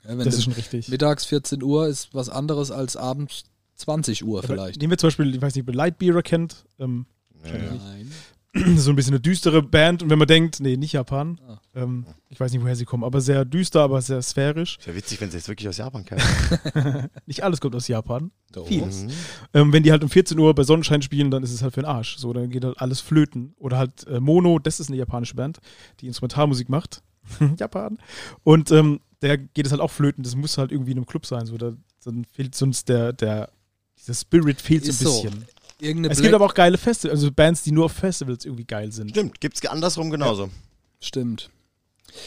[0.08, 0.88] Ja, Das ist schon richtig.
[0.90, 3.44] mittags 14 Uhr ist was anderes als abends
[3.78, 4.82] 20 Uhr vielleicht.
[4.82, 6.66] Nehmen wir zum Beispiel, ich weiß nicht, ob ihr Lightbearer kennt.
[6.80, 7.06] Ähm,
[7.44, 8.12] Nein.
[8.78, 10.02] so ein bisschen eine düstere Band.
[10.02, 11.60] Und wenn man denkt, nee, nicht Japan, Ah.
[11.76, 14.80] ähm, ich weiß nicht, woher sie kommen, aber sehr düster, aber sehr sphärisch.
[14.84, 16.24] Wäre witzig, wenn sie jetzt wirklich aus Japan kämen.
[17.28, 18.32] Nicht alles kommt aus Japan.
[18.52, 18.66] Doch.
[18.68, 19.04] Vieles.
[19.04, 19.10] Mhm.
[19.54, 21.82] Ähm, wenn die halt um 14 Uhr bei Sonnenschein spielen, dann ist es halt für
[21.82, 22.18] den Arsch.
[22.18, 23.54] So, dann geht halt alles flöten.
[23.58, 25.60] Oder halt äh, Mono, das ist eine japanische Band,
[26.00, 27.04] die Instrumentalmusik macht.
[27.60, 28.00] Japan.
[28.44, 30.24] Und ähm, der geht es halt auch flöten.
[30.24, 31.46] Das muss halt irgendwie in einem Club sein.
[31.46, 31.74] So, da,
[32.04, 33.50] dann fehlt sonst der, der,
[34.08, 35.24] dieser Spirit fehlt so ein Ist so.
[35.24, 35.46] bisschen.
[35.80, 38.66] Irgendeine Es Black gibt aber auch geile Festivals, also Bands, die nur auf Festivals irgendwie
[38.66, 39.12] geil sind.
[39.12, 40.50] Stimmt, gibt's andersrum genauso.
[41.00, 41.52] Stimmt.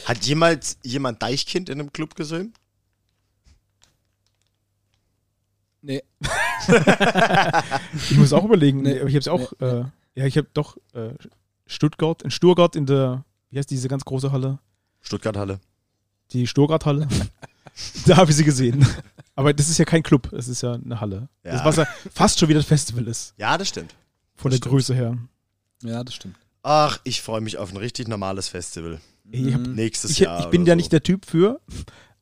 [0.04, 2.52] Hat jemals jemand Deichkind in einem Club gesehen?
[5.82, 6.02] Nee.
[8.10, 10.76] Ich muss auch überlegen, Nee, aber ich habe es auch, äh, ja, ich habe doch
[10.92, 11.14] äh,
[11.66, 14.58] Stuttgart, in Stuttgart in der, wie heißt diese ganz große Halle?
[15.00, 15.58] Stuttgart-Halle.
[16.32, 17.08] Die Stuttgart-Halle.
[18.06, 18.86] da habe ich sie gesehen.
[19.40, 21.28] Aber das ist ja kein Club, es ist ja eine Halle.
[21.44, 21.52] Ja.
[21.52, 23.94] Das, was ja fast schon wieder ein Festival ist, Ja, das stimmt.
[24.36, 25.16] von Das der Größe her.
[25.82, 26.36] Ja, das stimmt.
[26.62, 29.00] Ach, ich freue mich auf ein richtig normales Festival.
[29.30, 30.40] Ich, hab, Nächstes ich, Jahr.
[30.40, 30.76] ich bin ja so.
[30.76, 31.60] nicht der Typ für,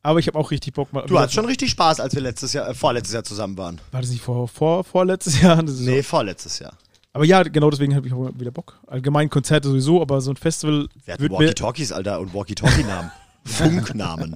[0.01, 1.05] aber ich habe auch richtig Bock mal.
[1.07, 3.81] Du hattest schon richtig Spaß, als wir letztes Jahr, äh, vorletztes Jahr zusammen waren.
[3.91, 5.61] War das nicht vor, vor, vorletztes Jahr?
[5.61, 6.73] Das Nee, vorletztes Jahr.
[7.11, 8.79] Aber ja, genau deswegen habe ich auch wieder Bock.
[8.87, 11.29] Allgemein Konzerte sowieso, aber so ein Festival Wir hatten.
[11.29, 13.11] Walkie-Talkies, Alter, und Walkie-Talkie-Namen.
[13.45, 14.35] Funknamen.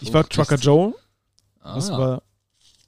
[0.00, 0.94] Ich war Trucker Joe.
[1.60, 2.22] Ah, Das war.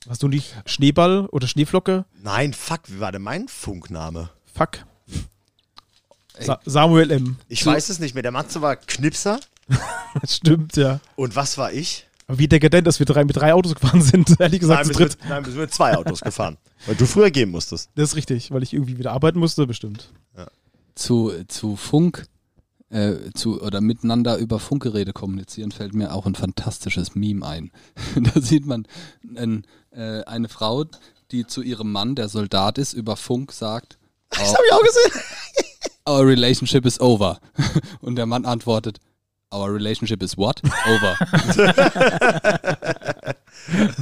[0.08, 2.04] Hast du nicht Schneeball oder Schneeflocke?
[2.22, 4.30] Nein, fuck, wie war denn mein Funkname?
[4.52, 4.78] Fuck.
[6.40, 7.36] Sa Samuel M.
[7.48, 8.22] Ich weiß es nicht mehr.
[8.22, 9.38] Der Matze war Knipser.
[10.20, 11.00] Das stimmt, ja.
[11.16, 12.06] Und was war ich?
[12.26, 14.98] Aber wie dekadent, dass wir drei, mit drei Autos gefahren sind, ehrlich gesagt, nein, zu
[14.98, 15.18] wir dritt.
[15.20, 16.58] sind, nein, wir sind mit zwei Autos gefahren.
[16.86, 17.88] Weil du früher gehen musstest.
[17.94, 20.10] Das ist richtig, weil ich irgendwie wieder arbeiten musste, bestimmt.
[20.94, 22.26] zu, zu Funk,
[22.92, 27.70] äh, zu, oder miteinander über Funkgeräte kommunizieren, fällt mir auch ein fantastisches Meme ein.
[28.14, 28.86] da sieht man
[29.34, 30.84] ein, äh, eine Frau,
[31.30, 33.98] die zu ihrem Mann, der Soldat ist, über Funk sagt,
[34.30, 35.22] Das habe ich auch gesehen.
[36.08, 37.38] Our relationship is over.
[38.00, 38.98] Und der Mann antwortet,
[39.54, 40.62] Our relationship is what?
[40.86, 41.16] Over.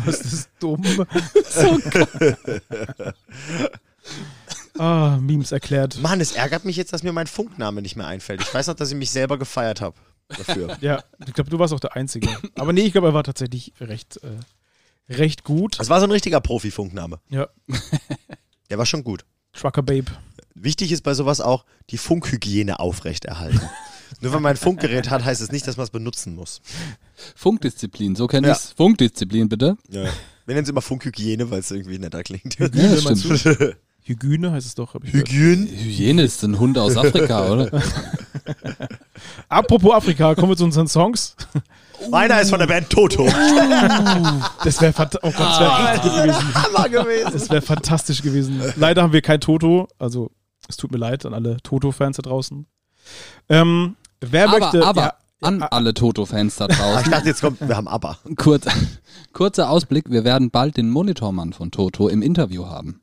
[0.04, 0.82] Was ist das dumm?
[4.80, 5.98] Ah, Memes erklärt.
[6.00, 8.40] Mann, es ärgert mich jetzt, dass mir mein Funkname nicht mehr einfällt.
[8.42, 9.96] Ich weiß noch, dass ich mich selber gefeiert habe
[10.28, 10.76] dafür.
[10.80, 12.28] Ja, ich glaube, du warst auch der Einzige.
[12.56, 15.78] Aber nee, ich glaube, er war tatsächlich recht, äh, recht gut.
[15.78, 17.20] Das war so ein richtiger Profi-Funkname.
[17.28, 17.48] Ja,
[18.70, 19.24] Der war schon gut.
[19.52, 20.06] Trucker Babe.
[20.54, 23.60] Wichtig ist bei sowas auch, die Funkhygiene aufrechterhalten.
[24.20, 26.60] Nur wenn man ein Funkgerät hat, heißt es nicht, dass man es benutzen muss.
[27.36, 28.52] Funkdisziplin, so kenne Ja.
[28.54, 28.72] ich's.
[28.76, 29.76] Funkdisziplin, bitte.
[29.88, 30.04] Ja.
[30.04, 32.58] Wir nennen es immer Funkhygiene, weil es irgendwie netter klingt.
[32.58, 33.76] Ja, stimmt.
[34.02, 34.94] Hygiene heißt es doch.
[35.02, 35.12] Ich.
[35.12, 35.66] Hygiene?
[35.66, 37.70] Hygiene ist ein Hund aus Afrika, oder?
[39.48, 41.36] Apropos Afrika, kommen wir zu unseren Songs.
[42.10, 43.26] Meiner ist von der Band Toto.
[44.64, 46.54] Das wäre fant- oh gut gewesen.
[46.54, 47.30] Hammer gewesen.
[47.32, 48.60] Das wäre fantastisch gewesen.
[48.76, 49.86] Leider haben wir kein Toto.
[49.98, 50.30] Also,
[50.68, 52.66] es tut mir leid an alle Toto-Fans da draußen.
[53.48, 54.86] Ähm, wer aber möchte.
[54.86, 57.88] aber ja, an ja, alle Toto-Fans da Ah, ich draußen, dachte, jetzt kommt, wir haben
[57.88, 58.18] ABBA.
[58.36, 58.66] kurz,
[59.32, 63.00] kurzer Ausblick, wir werden bald den Monitormann von Toto im Interview haben.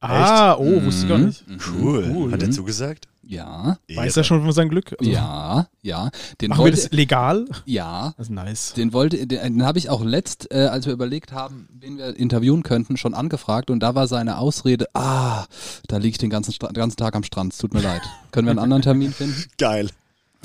[0.00, 1.46] Ah, oh, wusste ich gar nicht.
[1.48, 1.58] Mhm.
[1.80, 2.10] Cool.
[2.14, 2.32] Cool.
[2.32, 3.08] Hat er zugesagt?
[3.22, 4.96] Ja, Weiß er schon von seinem Glück?
[4.98, 6.10] Also, ja, ja.
[6.40, 7.44] Den Machen wir wollte, das legal?
[7.66, 8.72] ja, Das ist nice.
[8.72, 9.28] den wollte, den,
[9.58, 13.12] den habe ich auch letzt, äh, als wir überlegt haben, wen wir interviewen könnten, schon
[13.12, 15.44] angefragt und da war seine Ausrede, ah,
[15.88, 18.00] da liege ich den ganzen, den ganzen Tag am Strand, es tut mir leid.
[18.30, 19.44] Können wir einen anderen Termin finden?
[19.58, 19.90] Geil.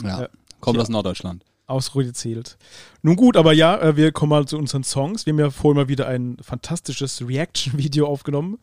[0.04, 0.28] Ja, Ja.
[0.60, 0.82] kommt Ja.
[0.84, 1.42] aus Norddeutschland.
[1.68, 2.58] Ausruhe zählt.
[3.02, 5.26] Nun gut, aber ja, äh, wir kommen mal zu unseren Songs.
[5.26, 8.58] Wir haben ja vorhin mal wieder ein fantastisches Reaction-Video aufgenommen.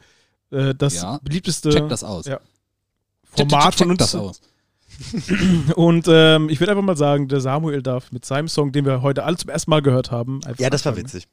[0.50, 1.18] Äh, Das Ja.
[1.22, 2.26] beliebteste Check das aus.
[2.26, 2.40] ja, Check-
[3.50, 3.98] Format check- von check uns.
[3.98, 4.40] das aus.
[5.76, 9.02] Und ähm, ich würde einfach mal sagen, der Samuel darf mit seinem Song, den wir
[9.02, 10.40] heute alle zum ersten Mal gehört haben.
[10.44, 11.26] einfach Ja, das war witzig.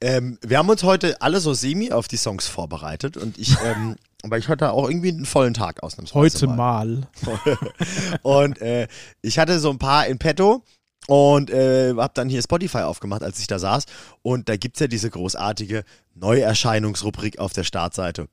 [0.00, 3.94] Ähm, wir haben uns heute alle so semi auf die Songs vorbereitet und ich, ähm,
[4.24, 7.08] weil ich hatte auch irgendwie einen vollen Tag ausnahmsweise Heute mal.
[7.24, 7.46] mal.
[8.22, 8.88] Und äh,
[9.20, 10.64] ich hatte so ein paar in petto
[11.08, 13.84] und äh, habe dann hier Spotify aufgemacht, als ich da saß.
[14.22, 15.84] Und da gibt's ja diese großartige
[16.14, 18.28] Neuerscheinungsrubrik auf der Startseite.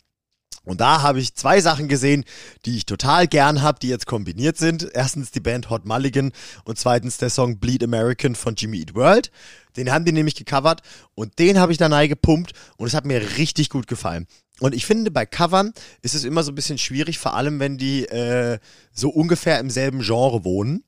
[0.65, 2.25] Und da habe ich zwei Sachen gesehen,
[2.65, 4.87] die ich total gern habe, die jetzt kombiniert sind.
[4.93, 6.31] Erstens die Band Hot Mulligan
[6.65, 9.31] und zweitens der Song Bleed American von Jimmy Eat World.
[9.77, 10.81] Den haben die nämlich gecovert
[11.15, 14.27] und den habe ich da gepumpt und es hat mir richtig gut gefallen.
[14.59, 17.77] Und ich finde, bei Covern ist es immer so ein bisschen schwierig, vor allem wenn
[17.77, 18.59] die äh,
[18.91, 20.83] so ungefähr im selben Genre wohnen,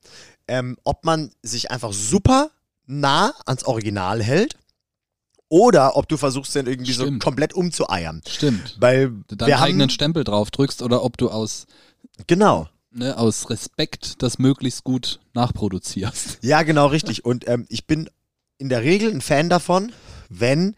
[0.51, 2.51] ähm, ob man sich einfach super
[2.85, 4.57] nah ans Original hält
[5.47, 7.23] oder ob du versuchst, den irgendwie so Stimmt.
[7.23, 8.21] komplett umzueiern.
[8.27, 8.75] Stimmt.
[8.79, 11.67] Weil Deinen wir eigenen Stempel drauf drückst oder ob du aus,
[12.27, 16.39] genau, ne, aus Respekt das möglichst gut nachproduzierst.
[16.41, 17.23] ja genau richtig.
[17.23, 18.09] Und ähm, ich bin
[18.57, 19.93] in der Regel ein Fan davon,
[20.27, 20.75] wenn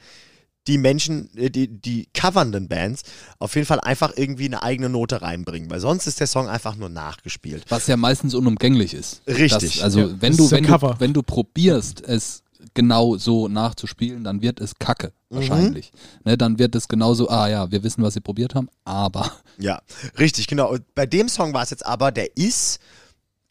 [0.67, 3.03] die Menschen, äh, die, die covernden Bands
[3.39, 6.75] auf jeden Fall einfach irgendwie eine eigene Note reinbringen, weil sonst ist der Song einfach
[6.75, 7.65] nur nachgespielt.
[7.69, 9.21] Was ja meistens unumgänglich ist.
[9.27, 9.75] Richtig.
[9.75, 10.95] Das, also Ja, wenn du wenn du Cover.
[10.99, 12.43] wenn du probierst es
[12.73, 15.35] genau so nachzuspielen, dann wird es Kacke Mhm.
[15.35, 15.91] wahrscheinlich.
[16.23, 17.27] Ne, dann wird es genauso.
[17.29, 19.81] Ah ja, wir wissen, was sie probiert haben, aber Ja,
[20.17, 20.71] richtig, genau.
[20.71, 22.79] Und bei dem Song war es jetzt aber, der ist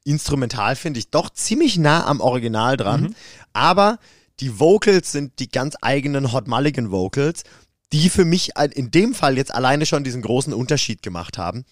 [0.04, 3.14] instrumental, finde ich, doch ziemlich nah am Original dran.
[3.52, 3.98] Aber
[4.42, 7.44] die Vocals sind die ganz eigenen Hot Mulligan Vocals,
[7.92, 11.64] die für mich in dem Fall jetzt alleine schon diesen großen Unterschied gemacht haben.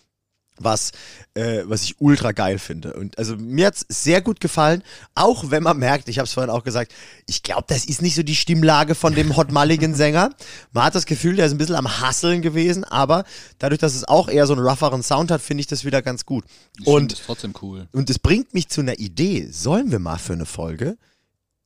[0.62, 0.92] Was,
[1.32, 2.92] äh, was ich ultra geil finde.
[2.92, 4.82] Und also mir hat's sehr gut gefallen,
[5.14, 6.92] auch wenn man merkt, ich habe es vorhin auch gesagt,
[7.26, 10.28] ich glaube, das ist nicht so die Stimmlage von dem Hot Mulligan Sänger.
[10.72, 13.24] Man hat das Gefühl, der ist ein bisschen am Hasseln gewesen, aber
[13.58, 16.26] dadurch, dass es auch eher so einen rougheren Sound hat, finde ich das wieder ganz
[16.26, 16.44] gut.
[16.76, 17.88] die Stimme Und ist trotzdem cool.
[17.92, 19.48] und es bringt mich zu einer Idee.
[19.50, 20.98] Sollen wir mal für eine Folge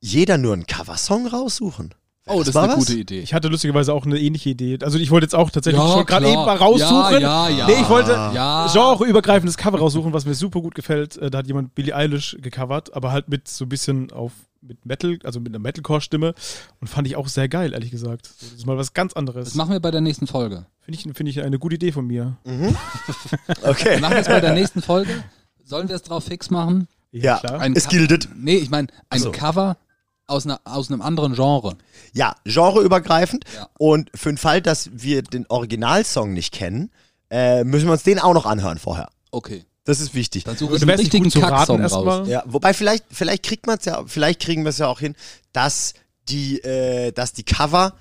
[0.05, 1.94] jeder nur einen Coversong raussuchen?
[2.26, 2.78] Oh, das ist mal eine was?
[2.86, 3.20] gute Idee.
[3.20, 4.78] Ich hatte lustigerweise auch eine ähnliche Idee.
[4.82, 7.20] Also ich wollte jetzt auch tatsächlich Ja, schon gerade eben mal raussuchen.
[7.20, 7.66] Ja, ja, ja.
[7.66, 8.66] Nee, ich wollte Ja.
[8.72, 11.18] genreübergreifendes Cover raussuchen, was mir super gut gefällt.
[11.18, 14.32] Äh, Da hat jemand Billie Eilish gecovert, aber halt mit so ein bisschen auf
[14.62, 16.32] mit Metal, also mit einer Metalcore-Stimme.
[16.80, 18.30] Und fand ich auch sehr geil, ehrlich gesagt.
[18.40, 19.55] Das ist mal was ganz Das anderes.
[19.55, 20.64] machen wir bei der nächsten Folge.
[20.80, 22.38] Finde ich, find ich eine gute Idee von mir.
[23.62, 23.90] Okay.
[23.96, 25.24] Wir machen es bei der nächsten Folge.
[25.64, 26.88] Sollen wir es drauf fix machen?
[27.12, 27.38] Ja.
[27.38, 27.61] klar.
[27.61, 28.28] Ein Es gildet.
[28.34, 29.30] Nee, ich meine, ein so.
[29.32, 29.76] Cover
[30.27, 31.77] aus, einer, aus einem anderen Genre.
[32.12, 33.45] Ja, genreübergreifend.
[33.55, 33.68] Ja.
[33.79, 36.91] Und für den Fall, dass wir den Originalsong nicht kennen,
[37.31, 39.09] äh, müssen wir uns den auch noch anhören vorher.
[39.31, 39.64] Okay.
[39.85, 40.45] Das ist wichtig.
[40.45, 42.29] Dann suche Du ich einen wärst nicht richtigen Kacksong raus.
[42.29, 45.14] Ja, wobei vielleicht, vielleicht kriegt man es ja, vielleicht kriegen wir es ja auch hin,
[45.53, 45.93] dass
[46.29, 47.95] die, äh, dass die Cover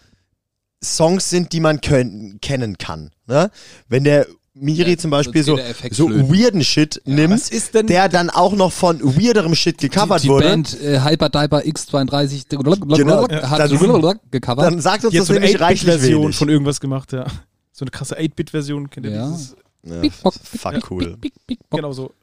[0.81, 3.11] Songs sind, die man können, kennen kann.
[3.27, 3.51] Ne?
[3.87, 5.57] Wenn der Miri Ja, zum Beispiel so,
[5.91, 10.27] so weirden Shit nimmt, ist denn- der dann auch noch von weirderem Shit gecovert die,
[10.27, 13.27] die wurde, Band äh, Hyper Diaper X32 Genau.
[13.27, 14.65] hat Dann- gecovert.
[14.65, 16.35] dann sagt uns Die hat das so eine nämlich reichlich 8-Bit-Version wenig.
[16.35, 17.25] von irgendwas gemacht, ja.
[17.71, 19.27] So eine krasse 8-Bit-Version, kennt ihr Ja.
[19.31, 19.55] dieses?
[19.85, 21.17] Ja, Pick, bock, fuck cool.
[21.19, 21.79] Pick, pick, bock.
[21.79, 22.13] Genau so.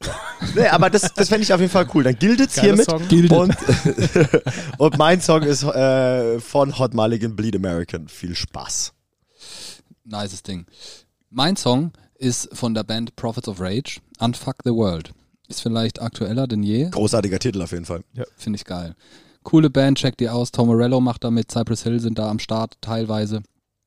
[0.55, 2.05] Nee, aber das, das fände ich auf jeden Fall cool.
[2.05, 2.87] Dann giltet's Geiler hiermit.
[2.89, 3.07] Song.
[3.09, 3.33] Gildet.
[3.37, 3.55] Und,
[4.79, 8.09] und mein Song ist äh, von Hot Mulligan Bleed American.
[8.09, 8.93] Viel Spaß.
[10.05, 10.65] Nices Ding.
[11.29, 15.13] Mein Song ist von der Band Prophets of Rage, Unfuck the World.
[15.49, 16.91] Ist vielleicht aktueller denn je.
[16.91, 18.05] Großartiger Titel auf jeden Fall.
[18.37, 18.95] Finde ich geil.
[19.43, 20.53] Coole Band, checkt die aus.
[20.53, 23.43] Tom Morello macht damit, Cypress Hill sind da am Start teilweise.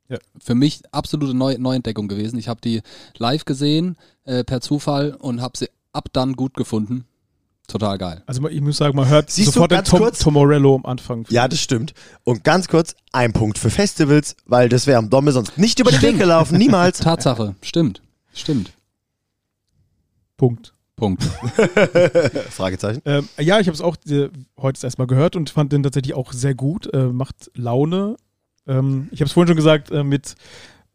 [0.10, 0.18] Ja.
[0.44, 2.38] Für mich absolute Neu Neuentdeckung gewesen.
[2.38, 2.82] Ich habe die
[3.18, 7.06] live gesehen, äh, per Zufall und habe sie ab dann gut gefunden.
[7.68, 8.24] Total geil.
[8.26, 10.20] Also ich muss sagen, man hört Siehst du, sofort den ganz Tom, kurz?
[10.20, 11.26] Tom Morello am Anfang.
[11.30, 11.94] Ja, das stimmt.
[12.26, 15.92] Und ganz kurz, ein Punkt für Festivals, weil das wäre am Domme sonst nicht über
[15.92, 16.58] den Weg gelaufen.
[16.58, 16.98] Niemals.
[17.00, 18.03] Tatsache, stimmt.
[18.34, 18.74] Stimmt.
[20.38, 20.74] Punkt.
[20.96, 21.24] Punkt.
[22.50, 23.02] Fragezeichen.
[23.06, 26.34] Ähm, ja, ich habe es auch äh, heute erstmal gehört und fand den tatsächlich auch
[26.34, 26.94] sehr gut.
[26.94, 28.16] Äh, macht Laune.
[28.68, 30.36] Ähm, ich habe es vorhin schon gesagt, äh, mit,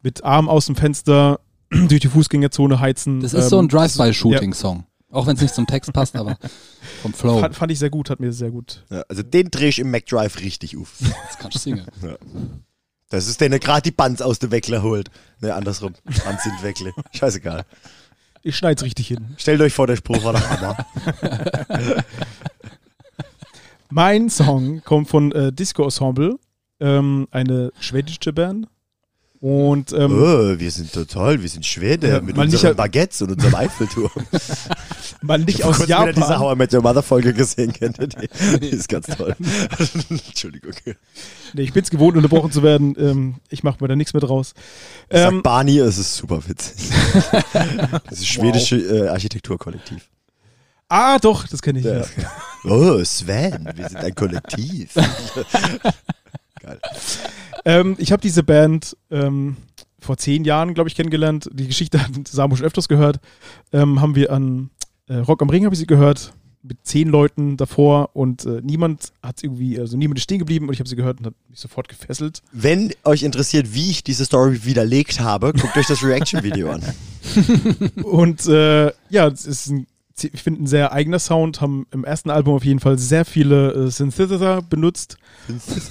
[0.01, 3.19] mit Arm aus dem Fenster durch die Fußgängerzone heizen.
[3.19, 4.85] Das ist ähm, so ein Drive-by-Shooting-Song.
[5.11, 6.37] Auch wenn es nicht zum Text passt, aber
[7.01, 7.39] vom Flow.
[7.39, 8.85] Fand, fand ich sehr gut, hat mir sehr gut.
[8.89, 10.93] Ja, also den drehe ich im McDrive richtig auf.
[10.99, 11.85] Das kannst du singen.
[13.09, 15.09] Das ist der, der gerade die Bands aus der Weckler holt.
[15.41, 15.93] Ne, andersrum.
[16.23, 16.93] Bands sind Weckle.
[17.11, 17.65] Scheißegal.
[18.41, 19.35] Ich schneid's richtig hin.
[19.37, 20.85] Stellt euch vor, der Spruch war doch Hammer.
[23.89, 26.39] Mein Song kommt von äh, Disco Ensemble,
[26.79, 28.67] ähm, eine schwedische Band.
[29.41, 33.21] Und ähm, oh, wir sind total, wir sind Schwede Ja, mit mal nicht- unseren Baguettes
[33.21, 34.11] und unserem Eiffelturm.
[35.21, 36.39] mal nicht Ich habe aus kurz wieder diese Japan.
[36.39, 38.27] How I Met Your Mother Folge gesehen, kennt ihr die?
[38.59, 39.35] Die ist ganz toll.
[40.09, 40.73] Entschuldigung.
[41.53, 42.95] Nee, ich bin's gewohnt, unterbrochen zu werden.
[42.99, 44.53] Ähm, ich mache mir da nichts mehr draus.
[45.09, 46.89] Ähm, Barney, es ist super witzig.
[48.09, 50.09] Das ist schwedische äh, Architekturkollektiv.
[50.89, 51.85] ah, doch, das kenne ich.
[51.85, 51.99] Ja.
[51.99, 52.05] Ja.
[52.65, 54.95] Oh, Sven, wir sind ein Kollektiv.
[56.61, 56.79] Geil.
[57.65, 59.57] Ähm, ich habe diese Band ähm,
[59.99, 61.49] vor zehn Jahren, glaube ich, kennengelernt.
[61.53, 63.19] Die Geschichte hat Samu schon öfters gehört.
[63.71, 64.69] Ähm, haben wir an
[65.07, 69.13] äh, Rock am Ring habe ich sie gehört mit zehn Leuten davor und äh, niemand
[69.23, 71.59] hat irgendwie, also niemand ist stehen geblieben und ich habe sie gehört und hat mich
[71.59, 72.41] sofort gefesselt.
[72.51, 76.83] Wenn euch interessiert, wie ich diese Story widerlegt habe, guckt euch das Reaction-Video an.
[78.03, 79.87] Und äh, ja, es ist ein,
[80.21, 83.71] ich finde ein sehr eigener Sound, haben im ersten Album auf jeden Fall sehr viele
[83.71, 85.17] äh, Synthesizer benutzt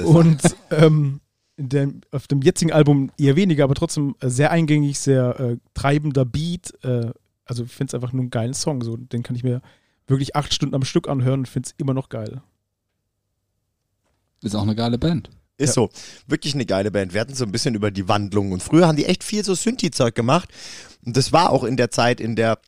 [0.05, 0.41] und
[0.71, 1.21] ähm,
[1.59, 6.25] dem, auf dem jetzigen Album eher weniger, aber trotzdem äh, sehr eingängig, sehr äh, treibender
[6.25, 6.73] Beat.
[6.85, 7.11] Äh,
[7.45, 8.83] also ich finde es einfach nur einen geilen Song.
[8.83, 8.97] So.
[8.97, 9.61] Den kann ich mir
[10.07, 12.41] wirklich acht Stunden am Stück anhören und finde es immer noch geil.
[14.43, 15.31] Ist auch eine geile Band.
[15.57, 15.75] Ist Ja.
[15.75, 15.91] so.
[16.27, 17.13] Wirklich eine geile Band.
[17.13, 18.53] Wir hatten so ein bisschen über die Wandlung.
[18.53, 20.49] Und früher haben die echt viel so Synthi-Zeug gemacht.
[21.05, 22.59] Und das war auch in der Zeit, in der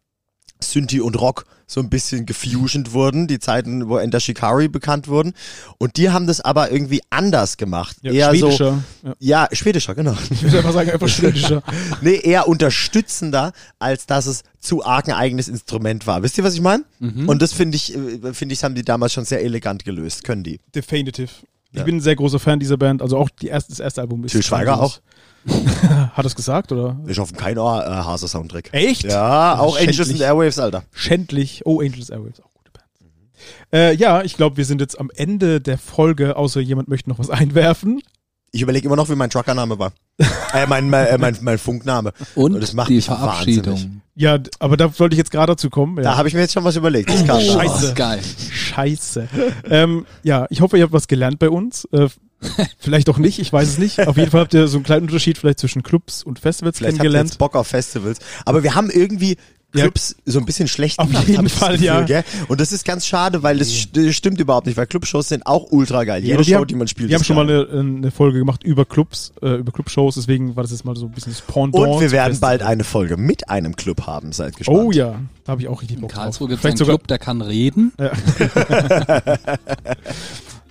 [0.61, 5.35] Synthi und Rock so ein bisschen gefusioned wurden, die Zeiten, wo Ender Shikari bekannt wurden.
[5.79, 7.97] Und die haben das aber irgendwie anders gemacht.
[8.03, 8.85] Ja, eher so, schwedischer.
[9.03, 9.15] Ja.
[9.21, 10.17] ja, schwedischer, genau.
[10.31, 11.63] Ich würde einfach sagen, einfach schwedischer.
[12.01, 16.23] nee, eher unterstützender, als dass es zu arg ein eigenes Instrument war.
[16.23, 16.85] Wisst ihr, was ich meine?
[16.99, 20.25] Und das finde ich, äh, finde ich, haben die damals schon sehr elegant gelöst.
[20.25, 20.59] Können die.
[20.75, 21.31] Definitive.
[21.73, 21.85] Ich Ja.
[21.85, 23.01] bin ein sehr großer Fan dieser Band.
[23.01, 24.33] Also auch die erste, das erste Album ist.
[24.33, 25.03] Til Schweiger grandios.
[26.13, 26.99] Hat er es gesagt, oder?
[27.07, 28.71] Ich hoffe, kein Ohr, äh, Hase-Soundtrack.
[28.73, 29.05] Echt?
[29.05, 29.99] Ja, auch Schändlich.
[30.01, 30.83] Angels and Airwaves, Alter.
[30.93, 31.63] Schändlich.
[31.65, 32.87] Oh, Angels Airwaves, auch gute Band.
[33.73, 37.19] Äh, ja, ich glaube, wir sind jetzt am Ende der Folge, außer jemand möchte noch
[37.19, 38.03] was einwerfen.
[38.53, 39.93] Ich überlege immer noch, wie mein Truckername war.
[40.53, 42.13] äh, mein, mein, äh, mein, mein Funkname.
[42.35, 43.75] Und das macht die mich Verabschiedung.
[43.75, 44.01] wahnsinnig.
[44.17, 45.97] Ja, aber da wollte ich jetzt gerade dazu kommen.
[45.99, 46.03] Ja.
[46.03, 47.09] Da habe ich mir jetzt schon was überlegt.
[47.09, 47.53] Das kann Oh.
[47.53, 47.95] Scheiße.
[47.95, 48.21] geil.
[48.53, 49.29] Scheiße.
[49.71, 51.87] ähm, ja, ich hoffe, ihr habt was gelernt bei uns.
[51.93, 52.09] Äh,
[52.79, 54.07] vielleicht auch nicht, ich weiß es nicht.
[54.07, 56.95] Auf jeden Fall habt ihr so einen kleinen Unterschied vielleicht zwischen Clubs und Festivals Vielleicht
[56.95, 57.31] habt ihr kennengelernt.
[57.31, 58.19] jetzt Bock auf Festivals.
[58.47, 59.37] Aber wir haben irgendwie
[59.75, 59.83] Ja.
[59.83, 62.01] Clubs so ein bisschen schlecht Auf gemacht, jeden ich das Fall, Gefühl, ja.
[62.03, 62.25] Gell?
[62.49, 65.71] Und das ist ganz schade, weil das, das stimmt überhaupt nicht, weil Clubshows sind auch
[65.71, 66.25] ultra geil.
[66.25, 68.65] Jede wir Show, haben- die man spielt, Wir haben schon mal eine, eine Folge gemacht
[68.65, 71.75] über Clubs, äh, über Clubshows, deswegen war das jetzt mal so ein bisschen das Pendant.
[71.87, 72.59] Und wir werden Festival.
[72.59, 74.79] bald eine Folge mit einem Club haben, seid gespannt.
[74.81, 76.61] Oh ja, da habe ich auch richtig In Bock Karlsruhe drauf.
[76.61, 77.93] gibt es Vielleicht einen sogar, Club, der kann reden.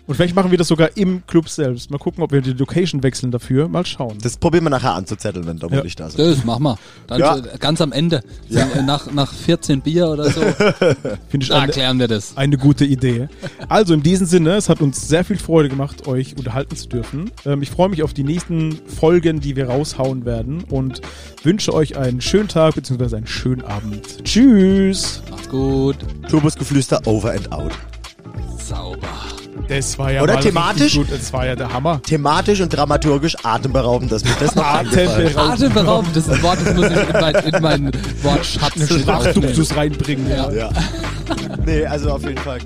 [0.10, 1.92] Und vielleicht machen wir das sogar im Club selbst.
[1.92, 3.68] Mal gucken, ob wir die Location wechseln dafür.
[3.68, 4.18] Mal schauen.
[4.24, 5.84] Das probieren wir nachher anzuzetteln, wenn Dominik Ja.
[5.84, 6.20] nicht da sind.
[6.26, 6.80] Das machen wir.
[7.06, 7.38] Dann Ja.
[7.38, 8.24] äh, ganz am Ende.
[8.50, 8.66] Ja.
[8.82, 10.42] Nach, nach 14 Bier oder so.
[11.30, 12.36] Finde ich da eine, klären wir das.
[12.36, 13.30] eine gute Idee.
[13.68, 17.30] Also in diesem Sinne, es hat uns sehr viel Freude gemacht, euch unterhalten zu dürfen.
[17.46, 21.02] Ähm, ich freue mich auf die nächsten Folgen, die wir raushauen werden und
[21.44, 23.16] wünsche euch einen schönen Tag bzw.
[23.18, 24.24] einen schönen Abend.
[24.24, 25.22] Tschüss!
[25.30, 25.98] Macht's gut.
[26.28, 27.74] Turbusgeflüster over and out.
[28.58, 28.98] Sauber.
[29.68, 30.96] Das war ja Oder mal thematisch?
[30.96, 31.12] Gut.
[31.12, 32.02] Das war ja der Hammer.
[32.02, 34.64] Thematisch und dramaturgisch atemberaubend, dass mir das noch.
[34.64, 35.38] Atemberaubend.
[35.38, 37.92] Atemberaubend, das ist ein Wort, das muss ich in, mein, in meinen
[38.24, 39.02] Wortschatz.
[39.02, 40.30] Sprachduktus reinbringen.
[40.30, 40.52] Ja.
[40.52, 40.70] Ja.
[41.66, 42.60] nee, also auf jeden Fall.